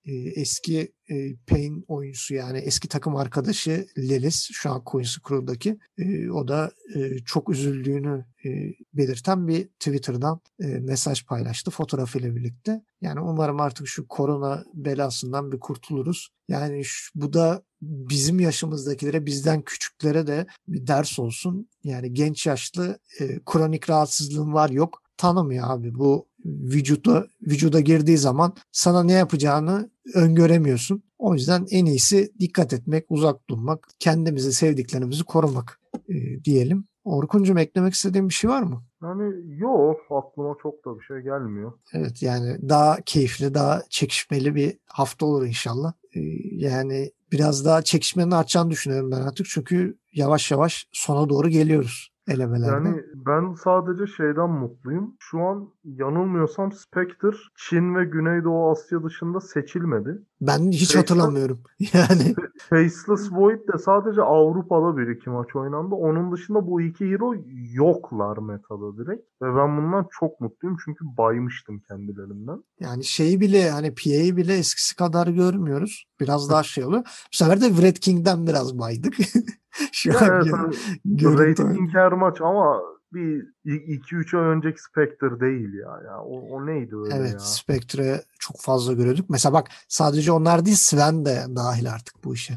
e, 0.05 0.13
eski 0.15 0.93
e, 1.09 1.35
Payne 1.47 1.83
oyuncusu 1.87 2.33
yani 2.33 2.57
eski 2.57 2.87
takım 2.87 3.15
arkadaşı 3.15 3.87
Lelis 3.97 4.49
şu 4.51 4.71
an 4.71 4.83
Queen's 4.83 5.17
Crew'daki 5.27 5.79
e, 5.97 6.29
o 6.29 6.47
da 6.47 6.71
e, 6.95 7.17
çok 7.25 7.49
üzüldüğünü 7.49 8.25
e, 8.45 8.49
belirten 8.93 9.47
bir 9.47 9.67
Twitter'dan 9.67 10.41
e, 10.59 10.65
mesaj 10.67 11.25
paylaştı 11.25 11.71
fotoğrafıyla 11.71 12.35
birlikte. 12.35 12.81
Yani 13.01 13.19
umarım 13.19 13.59
artık 13.59 13.87
şu 13.87 14.07
korona 14.07 14.63
belasından 14.73 15.51
bir 15.51 15.59
kurtuluruz. 15.59 16.29
Yani 16.47 16.83
şu- 16.85 17.11
bu 17.21 17.33
da 17.33 17.63
bizim 17.81 18.39
yaşımızdakilere 18.39 19.25
bizden 19.25 19.61
küçüklere 19.61 20.27
de 20.27 20.47
bir 20.67 20.87
ders 20.87 21.19
olsun. 21.19 21.69
Yani 21.83 22.13
genç 22.13 22.45
yaşlı 22.47 22.99
e, 23.19 23.39
kronik 23.45 23.89
rahatsızlığın 23.89 24.53
var 24.53 24.69
yok 24.69 25.01
tanımıyor 25.17 25.69
abi. 25.69 25.95
Bu 25.95 26.27
vücuda 26.45 27.27
vücuda 27.41 27.79
girdiği 27.79 28.17
zaman 28.17 28.53
sana 28.71 29.03
ne 29.03 29.13
yapacağını 29.13 29.89
öngöremiyorsun. 30.13 31.03
O 31.17 31.33
yüzden 31.33 31.65
en 31.71 31.85
iyisi 31.85 32.33
dikkat 32.39 32.73
etmek, 32.73 33.05
uzak 33.09 33.49
durmak, 33.49 33.87
kendimizi, 33.99 34.53
sevdiklerimizi 34.53 35.23
korumak 35.23 35.79
e, 36.09 36.43
diyelim. 36.43 36.85
Orkuncum 37.03 37.57
eklemek 37.57 37.93
istediğin 37.93 38.29
bir 38.29 38.33
şey 38.33 38.49
var 38.49 38.61
mı? 38.61 38.83
Yani 39.03 39.33
yok 39.59 39.99
aklıma 40.09 40.55
çok 40.61 40.85
da 40.85 40.99
bir 40.99 41.03
şey 41.03 41.17
gelmiyor. 41.17 41.71
Evet 41.93 42.23
yani 42.23 42.69
daha 42.69 42.97
keyifli, 43.05 43.53
daha 43.53 43.81
çekişmeli 43.89 44.55
bir 44.55 44.77
hafta 44.85 45.25
olur 45.25 45.45
inşallah. 45.45 45.93
E, 46.15 46.19
yani 46.51 47.11
biraz 47.31 47.65
daha 47.65 47.81
çekişmenin 47.81 48.31
artacağını 48.31 48.69
düşünüyorum 48.69 49.11
ben 49.11 49.21
artık. 49.21 49.45
Çünkü 49.49 49.97
yavaş 50.13 50.51
yavaş 50.51 50.89
sona 50.91 51.29
doğru 51.29 51.49
geliyoruz 51.49 52.11
elemelerde. 52.27 52.89
Yani 52.89 53.03
ben 53.13 53.53
sadece 53.53 54.07
şeyden 54.07 54.49
mutluyum. 54.49 55.15
Şu 55.19 55.41
an 55.41 55.73
yanılmıyorsam 55.83 56.71
Spectre 56.71 57.37
Çin 57.55 57.95
ve 57.95 58.05
Güneydoğu 58.05 58.71
Asya 58.71 59.03
dışında 59.03 59.39
seçilmedi. 59.39 60.21
Ben 60.41 60.71
hiç 60.71 60.95
hatırlamıyorum. 60.95 61.59
Yani 61.93 62.35
Faceless 62.69 63.31
Void 63.31 63.59
de 63.73 63.77
sadece 63.77 64.21
Avrupa'da 64.21 64.97
bir 64.97 65.07
iki 65.07 65.29
maç 65.29 65.55
oynandı. 65.55 65.95
Onun 65.95 66.31
dışında 66.31 66.67
bu 66.67 66.81
iki 66.81 67.05
hero 67.11 67.33
yoklar 67.73 68.37
metada 68.37 68.97
direkt. 68.97 69.21
Ve 69.41 69.55
ben 69.55 69.77
bundan 69.77 70.07
çok 70.19 70.41
mutluyum 70.41 70.77
çünkü 70.85 71.05
baymıştım 71.17 71.81
kendilerinden. 71.87 72.63
Yani 72.79 73.03
şeyi 73.03 73.41
bile 73.41 73.69
hani 73.69 73.95
PA'yı 73.95 74.37
bile 74.37 74.57
eskisi 74.57 74.95
kadar 74.95 75.27
görmüyoruz. 75.27 76.05
Biraz 76.19 76.49
daha 76.49 76.63
şey 76.63 76.85
oluyor. 76.85 77.03
Bu 77.03 77.37
sefer 77.37 77.61
de 77.61 77.81
Red 77.81 77.95
King'den 77.95 78.47
biraz 78.47 78.79
baydık. 78.79 79.13
Şu 79.91 80.11
an 80.19 80.23
Evet, 80.31 80.53
hani 80.53 80.75
görüntü. 81.05 81.63
rating 81.63 81.93
her 81.93 82.11
maç 82.11 82.41
ama 82.41 82.81
bir 83.13 83.45
2-3 83.65 84.37
ay 84.37 84.45
önceki 84.45 84.81
Spectre 84.81 85.39
değil 85.39 85.73
ya. 85.73 86.01
ya 86.05 86.21
o, 86.21 86.39
o 86.39 86.65
neydi 86.65 86.95
öyle 86.95 87.15
Evet 87.15 87.33
ya? 87.33 87.39
Spectre 87.39 88.21
çok 88.39 88.61
fazla 88.61 88.93
görüyorduk. 88.93 89.29
Mesela 89.29 89.53
bak 89.53 89.67
sadece 89.87 90.31
onlar 90.31 90.65
değil 90.65 90.77
Sven 90.77 91.25
de 91.25 91.45
dahil 91.55 91.91
artık 91.91 92.23
bu 92.23 92.33
işe. 92.33 92.53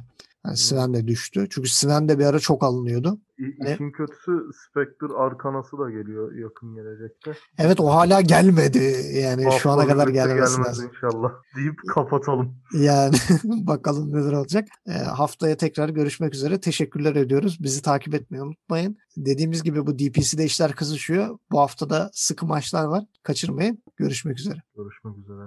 Yani 0.46 0.56
Sven 0.56 0.94
de 0.94 1.06
düştü. 1.06 1.46
Çünkü 1.50 1.68
Sven 1.68 2.08
de 2.08 2.18
bir 2.18 2.24
ara 2.24 2.38
çok 2.38 2.64
alınıyordu. 2.64 3.18
İ-? 3.38 3.72
İşin 3.74 3.90
kötüsü 3.90 4.32
Spectre 4.68 5.14
arkanası 5.16 5.78
da 5.78 5.90
geliyor 5.90 6.32
yakın 6.34 6.74
gelecekte. 6.74 7.32
Evet 7.58 7.80
o 7.80 7.86
hala 7.86 8.20
gelmedi. 8.20 8.94
Yani 9.14 9.46
şu 9.58 9.70
ana 9.70 9.80
Hafta 9.82 9.92
kadar 9.92 10.08
gelmesi 10.08 10.60
lazım. 10.60 10.90
inşallah. 10.94 11.30
Deyip 11.56 11.74
kapatalım. 11.94 12.54
Yani 12.74 13.16
bakalım 13.44 14.12
neler 14.12 14.32
olacak. 14.32 14.68
E, 14.86 14.92
haftaya 14.92 15.56
tekrar 15.56 15.88
görüşmek 15.88 16.34
üzere. 16.34 16.60
Teşekkürler 16.60 17.16
ediyoruz. 17.16 17.58
Bizi 17.62 17.82
takip 17.82 18.14
etmeyi 18.14 18.42
unutmayın. 18.42 18.96
Dediğimiz 19.16 19.62
gibi 19.62 19.86
bu 19.86 19.98
DPC'de 19.98 20.44
işler 20.44 20.72
kızışıyor. 20.72 21.38
Bu 21.50 21.60
hafta 21.60 21.90
da 21.90 22.10
sıkı 22.12 22.46
maçlar 22.46 22.84
var. 22.84 23.04
Kaçırmayın. 23.22 23.82
Görüşmek 23.96 24.38
üzere. 24.38 24.62
Görüşmek 24.76 25.18
üzere. 25.18 25.42